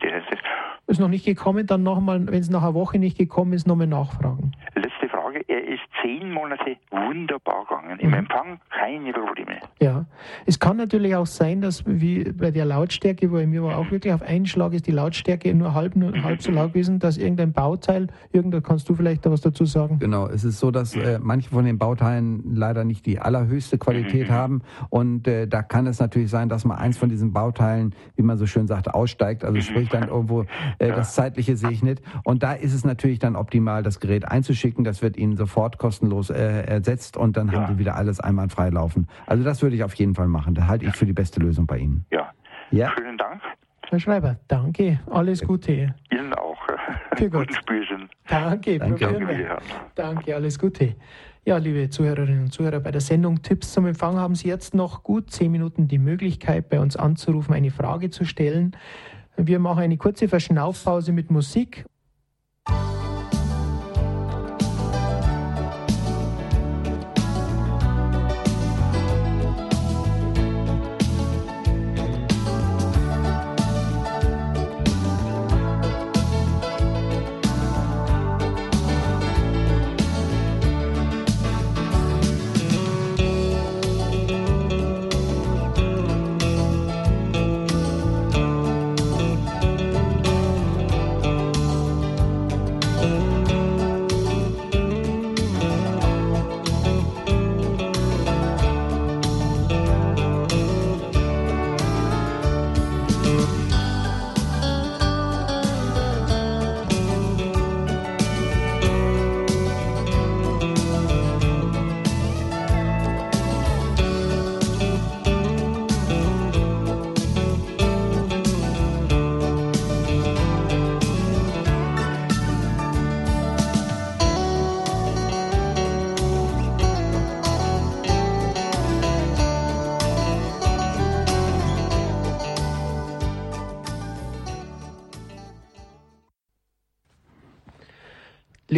[0.00, 0.42] Das ist.
[0.86, 3.86] Ist noch nicht gekommen, dann nochmal, wenn es nach einer Woche nicht gekommen ist, nochmal
[3.86, 4.52] nachfragen.
[4.74, 7.98] Letzte Frage, er ist zehn Monate wunderbar gegangen.
[7.98, 8.14] Im Mhm.
[8.14, 9.58] Empfang keine Probleme.
[9.80, 10.06] Ja,
[10.46, 13.90] es kann natürlich auch sein, dass wie bei der Lautstärke, wo bei mir war auch
[13.90, 17.16] wirklich auf einen Schlag ist die Lautstärke nur halb, nur halb so laut gewesen, dass
[17.16, 19.98] irgendein Bauteil, irgendein kannst du vielleicht da was dazu sagen?
[19.98, 24.30] Genau, es ist so, dass äh, manche von den Bauteilen leider nicht die allerhöchste Qualität
[24.30, 28.22] haben und äh, da kann es natürlich sein, dass mal eins von diesen Bauteilen, wie
[28.22, 30.42] man so schön sagt, aussteigt, also sprich dann irgendwo
[30.78, 35.02] äh, das zeitliche segnet und da ist es natürlich dann optimal, das Gerät einzuschicken, das
[35.02, 39.08] wird Ihnen sofort kostenlos äh, ersetzt und dann haben Sie wieder alles einwandfrei laufen.
[39.26, 41.66] Also das würde ich auf jeden Fall machen, da halte ich für die beste Lösung
[41.66, 42.06] bei Ihnen.
[42.12, 42.30] Ja.
[42.70, 43.42] Ja, Schönen Dank.
[43.88, 45.96] Herr Schreiber, danke, alles Gute.
[46.12, 46.56] Ihnen auch.
[47.16, 47.48] Für Gott.
[47.48, 48.08] Guten Spürsinn.
[48.28, 49.04] Danke, Danke.
[49.04, 49.38] probieren wir.
[49.38, 49.62] Wiederhören.
[49.96, 50.94] Danke, alles Gute.
[51.44, 55.02] Ja, liebe Zuhörerinnen und Zuhörer, bei der Sendung Tipps zum Empfang haben Sie jetzt noch
[55.02, 58.76] gut zehn Minuten die Möglichkeit, bei uns anzurufen, eine Frage zu stellen.
[59.36, 61.84] Wir machen eine kurze Verschnaufpause mit Musik.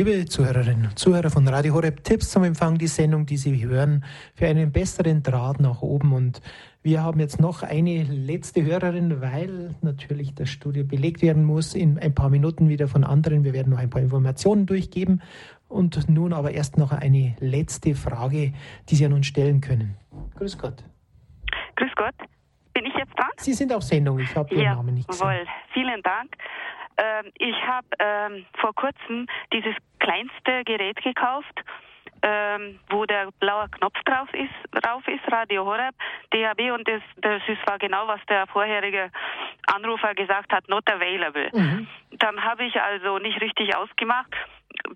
[0.04, 4.04] Liebe Zuhörerinnen und Zuhörer von Radio Horeb, Tipps zum Empfang, die Sendung, die Sie hören,
[4.34, 6.12] für einen besseren Draht nach oben.
[6.12, 6.40] Und
[6.82, 12.00] wir haben jetzt noch eine letzte Hörerin, weil natürlich das Studio belegt werden muss, in
[12.00, 13.44] ein paar Minuten wieder von anderen.
[13.44, 15.22] Wir werden noch ein paar Informationen durchgeben.
[15.68, 18.54] Und nun aber erst noch eine letzte Frage,
[18.88, 19.94] die Sie an uns stellen können.
[20.34, 20.82] Grüß Gott.
[21.76, 22.16] Grüß Gott.
[22.74, 23.30] Bin ich jetzt dran?
[23.36, 25.28] Sie sind auf Sendung, ich habe Ihren Namen nicht gesehen.
[25.28, 26.36] Jawohl, vielen Dank.
[26.96, 31.62] Ähm, ich habe ähm, vor kurzem dieses kleinste Gerät gekauft
[32.22, 35.94] ähm, wo der blaue Knopf drauf ist, drauf ist, Radio Horeb,
[36.30, 39.10] DAB und das, das ist, war genau, was der vorherige
[39.66, 41.50] Anrufer gesagt hat, not available.
[41.52, 41.88] Mhm.
[42.12, 44.32] Dann habe ich also nicht richtig ausgemacht,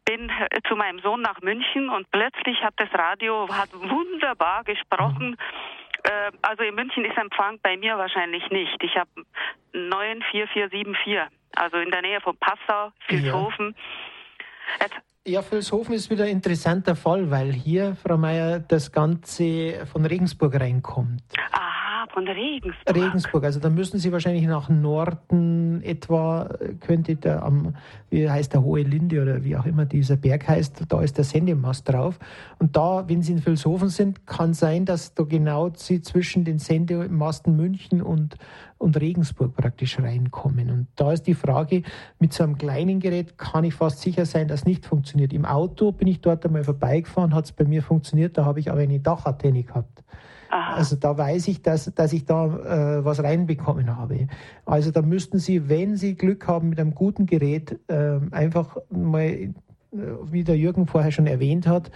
[0.05, 0.31] bin
[0.69, 5.37] zu meinem Sohn nach München und plötzlich hat das Radio hat wunderbar gesprochen.
[6.05, 8.83] Äh, also in München ist Empfang bei mir wahrscheinlich nicht.
[8.83, 9.11] Ich habe
[9.73, 13.75] 94474, also in der Nähe von Passau, Vilshofen.
[14.81, 14.87] Ja.
[15.29, 20.55] Ja, Vilshofen ist wieder ein interessanter Fall, weil hier, Frau Mayer, das Ganze von Regensburg
[20.55, 21.25] reinkommt.
[21.51, 21.86] Ah,
[22.17, 22.97] von Regensburg.
[22.97, 26.49] Regensburg, also da müssen Sie wahrscheinlich nach Norden etwa,
[26.81, 27.75] könnte da am,
[28.09, 31.25] wie heißt der Hohe Linde oder wie auch immer dieser Berg heißt, da ist der
[31.25, 32.19] Sendemast drauf.
[32.59, 36.59] Und da, wenn Sie in Vilshofen sind, kann sein, dass da genau Sie zwischen den
[36.59, 38.37] Sendemasten München und
[38.79, 40.71] und Regensburg praktisch reinkommen.
[40.71, 41.83] Und da ist die Frage,
[42.19, 45.33] mit so einem kleinen Gerät kann ich fast sicher sein, dass nicht funktioniert.
[45.33, 48.71] Im Auto bin ich dort einmal vorbeigefahren, hat es bei mir funktioniert, da habe ich
[48.71, 50.03] aber eine Dachantenne gehabt.
[50.75, 54.29] Also da weiß ich, dass, dass ich da äh, was reinbekommen habe.
[54.65, 59.23] Also da müssten Sie, wenn Sie Glück haben mit einem guten Gerät, äh, einfach mal,
[59.23, 59.53] äh,
[60.25, 61.91] wie der Jürgen vorher schon erwähnt hat,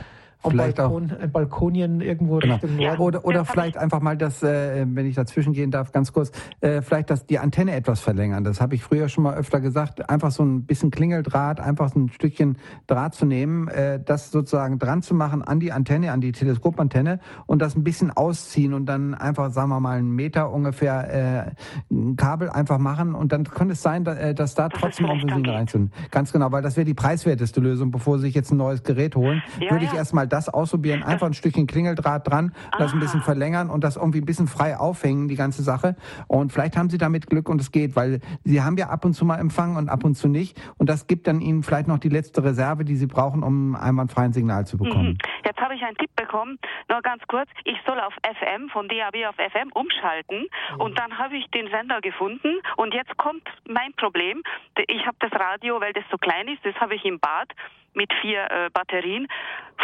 [0.49, 2.55] vielleicht Balkon, auch Balkonien irgendwo genau.
[2.55, 3.01] Richtung Norden.
[3.01, 6.83] Oder, oder vielleicht einfach mal das, äh, wenn ich dazwischen gehen darf, ganz kurz, äh,
[6.83, 8.45] vielleicht das, die Antenne etwas verlängern.
[8.45, 10.09] Das habe ich früher schon mal öfter gesagt.
[10.09, 14.79] Einfach so ein bisschen Klingeldraht, einfach so ein Stückchen Draht zu nehmen, äh, das sozusagen
[14.79, 18.87] dran zu machen an die Antenne, an die Teleskopantenne und das ein bisschen ausziehen und
[18.87, 21.55] dann einfach, sagen wir mal, einen Meter ungefähr
[21.91, 25.07] äh, ein Kabel einfach machen und dann könnte es sein, dass, äh, dass da trotzdem
[25.07, 25.91] auch ein Signal reinzun.
[26.11, 29.17] Ganz genau, weil das wäre die preiswerteste Lösung, bevor Sie sich jetzt ein neues Gerät
[29.17, 29.43] holen.
[29.61, 29.99] Ja, würde ich ja.
[29.99, 34.21] erstmal das ausprobieren, einfach ein Stückchen Klingeldraht dran, das ein bisschen verlängern und das irgendwie
[34.21, 35.97] ein bisschen frei aufhängen, die ganze Sache.
[36.27, 39.15] Und vielleicht haben Sie damit Glück und es geht, weil Sie haben ja ab und
[39.15, 40.61] zu mal empfangen und ab und zu nicht.
[40.79, 44.33] Und das gibt dann Ihnen vielleicht noch die letzte Reserve, die Sie brauchen, um ein
[44.33, 45.11] Signal zu bekommen.
[45.11, 45.19] Mhm.
[45.45, 46.59] Jetzt habe ich einen Tipp bekommen,
[46.89, 50.81] nur ganz kurz, ich soll auf FM, von DAB auf FM umschalten mhm.
[50.81, 54.43] und dann habe ich den Sender gefunden und jetzt kommt mein Problem.
[54.89, 57.49] Ich habe das Radio, weil das so klein ist, das habe ich im Bad
[57.95, 59.27] mit vier äh, Batterien,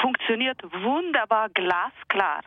[0.01, 2.43] funktioniert wunderbar glasklar.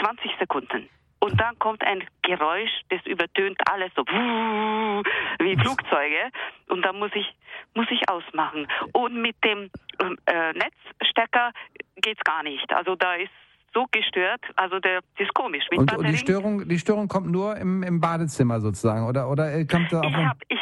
[0.00, 0.88] 20 Sekunden.
[1.20, 6.30] Und dann kommt ein Geräusch, das übertönt alles so wie Flugzeuge.
[6.68, 7.34] Und dann muss ich,
[7.74, 8.66] muss ich ausmachen.
[8.92, 9.70] Und mit dem
[10.26, 11.52] äh, Netzstecker
[11.96, 12.70] geht's gar nicht.
[12.74, 13.30] Also da ist
[13.72, 15.64] so gestört, also der das ist komisch.
[15.74, 19.92] und, und, die Störung, die Störung kommt nur im, im Badezimmer sozusagen, oder oder kommt
[19.92, 20.58] da auch ich habe ich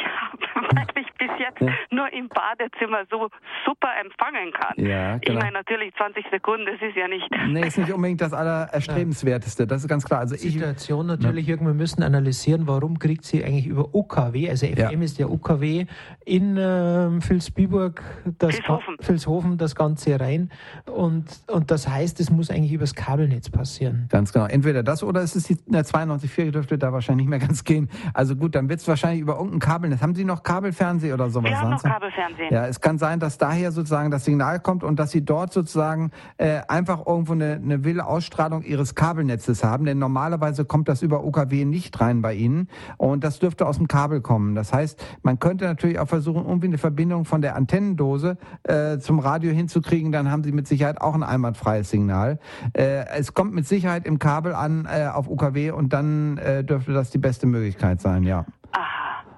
[0.75, 0.93] hab
[1.23, 1.73] bis jetzt ja.
[1.91, 3.29] nur im Badezimmer so
[3.65, 4.73] super empfangen kann.
[4.77, 5.39] Ja, genau.
[5.39, 7.27] Ich meine natürlich 20 Sekunden, das ist ja nicht.
[7.47, 10.19] Nee, ist nicht unbedingt das Allererstrebenswerteste, das ist ganz klar.
[10.19, 11.59] Also Situation ich, natürlich, ja.
[11.59, 14.89] wir müssen analysieren, warum kriegt sie eigentlich über UKW, also FM ja.
[14.89, 15.85] ist ja UKW,
[16.25, 18.01] in äh, Vilsbiburg,
[18.39, 18.97] das Vilshofen.
[18.99, 20.49] Vilshofen das Ganze rein.
[20.85, 24.07] Und, und das heißt, es muss eigentlich übers Kabelnetz passieren.
[24.09, 24.45] Ganz genau.
[24.45, 27.89] Entweder das oder es ist die 92.4 dürfte da wahrscheinlich nicht mehr ganz gehen.
[28.13, 30.01] Also gut, dann wird es wahrscheinlich über irgendein Kabelnetz.
[30.01, 31.49] Haben Sie noch Kabelfernsehen oder sowas?
[31.49, 32.53] Wir haben noch Kabelfernsehen.
[32.53, 36.11] Ja, es kann sein, dass daher sozusagen das Signal kommt und dass Sie dort sozusagen
[36.37, 39.85] äh, einfach irgendwo eine, eine wilde Ausstrahlung Ihres Kabelnetzes haben.
[39.85, 43.87] Denn normalerweise kommt das über UKW nicht rein bei Ihnen und das dürfte aus dem
[43.87, 44.55] Kabel kommen.
[44.55, 49.19] Das heißt, man könnte natürlich auch versuchen, irgendwie eine Verbindung von der Antennendose äh, zum
[49.19, 50.11] Radio hinzukriegen.
[50.11, 52.39] Dann haben Sie mit Sicherheit auch ein einwandfreies Signal.
[52.73, 56.93] Äh, es kommt mit Sicherheit im Kabel an äh, auf UKW und dann äh, dürfte
[56.93, 58.45] das die beste Möglichkeit sein, ja.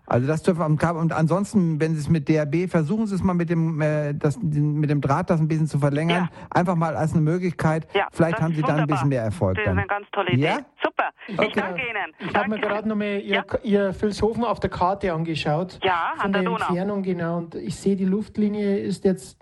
[0.06, 1.02] Also das dürfen am Kabel.
[1.02, 4.40] Und ansonsten, wenn Sie es mit DRB, versuchen Sie es mal mit dem, äh, das,
[4.42, 6.30] mit dem Draht das ein bisschen zu verlängern.
[6.32, 6.48] Ja.
[6.50, 7.88] Einfach mal als eine Möglichkeit.
[7.94, 9.56] Ja, Vielleicht haben Sie dann ein bisschen mehr Erfolg.
[9.56, 10.44] Das ist eine ganz tolle Idee.
[10.44, 10.58] Ja?
[10.84, 11.10] Super.
[11.28, 11.52] Ich okay.
[11.56, 12.30] danke Ihnen.
[12.30, 13.44] Ich habe mir gerade nochmal Ihr, ja.
[13.64, 15.80] Ihr Vilshofen auf der Karte angeschaut.
[15.84, 16.68] Ja, an der, der Donau.
[16.68, 17.38] Entfernung genau.
[17.38, 19.38] Und ich sehe, die Luftlinie ist jetzt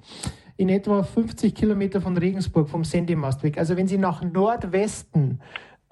[0.56, 3.58] in etwa 50 Kilometer von Regensburg vom Sendemast weg.
[3.58, 5.42] Also wenn Sie nach Nordwesten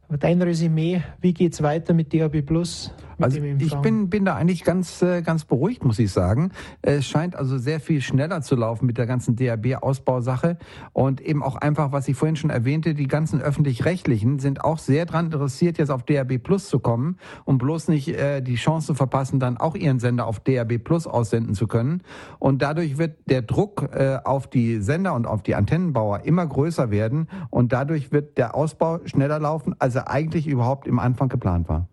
[0.07, 2.93] Dein Resümee, wie geht es weiter mit DAB Plus?
[3.23, 6.51] Also ich bin, bin da eigentlich ganz, äh, ganz beruhigt, muss ich sagen.
[6.81, 10.57] Es scheint also sehr viel schneller zu laufen mit der ganzen DAB-Ausbausache
[10.93, 15.05] und eben auch einfach, was ich vorhin schon erwähnte, die ganzen öffentlich-rechtlichen sind auch sehr
[15.05, 18.93] daran interessiert, jetzt auf DAB Plus zu kommen und bloß nicht äh, die Chance zu
[18.93, 22.01] verpassen, dann auch ihren Sender auf DAB Plus aussenden zu können.
[22.39, 26.91] Und dadurch wird der Druck äh, auf die Sender und auf die Antennenbauer immer größer
[26.91, 31.69] werden und dadurch wird der Ausbau schneller laufen, als er eigentlich überhaupt im Anfang geplant
[31.69, 31.87] war.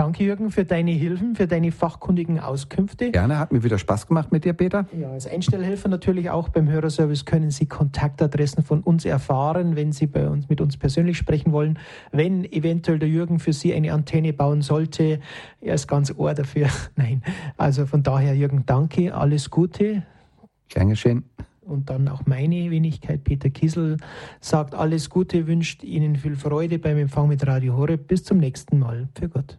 [0.00, 3.10] Danke, Jürgen, für deine Hilfen, für deine fachkundigen Auskünfte.
[3.10, 4.86] Gerne, hat mir wieder Spaß gemacht mit dir, Peter.
[4.98, 10.06] Ja, als Einstellhelfer natürlich auch beim Hörerservice können Sie Kontaktadressen von uns erfahren, wenn Sie
[10.06, 11.78] bei uns mit uns persönlich sprechen wollen.
[12.12, 15.20] Wenn eventuell der Jürgen für Sie eine Antenne bauen sollte,
[15.60, 16.68] er ist ganz ohr dafür.
[16.96, 17.22] Nein,
[17.58, 20.04] also von daher, Jürgen, danke, alles Gute.
[20.70, 21.24] Gern geschehen
[21.60, 23.98] und dann auch meine Wenigkeit, Peter Kiesel,
[24.40, 28.08] sagt alles Gute, wünscht Ihnen viel Freude beim Empfang mit Radio Horeb.
[28.08, 29.10] Bis zum nächsten Mal.
[29.14, 29.58] Für Gott.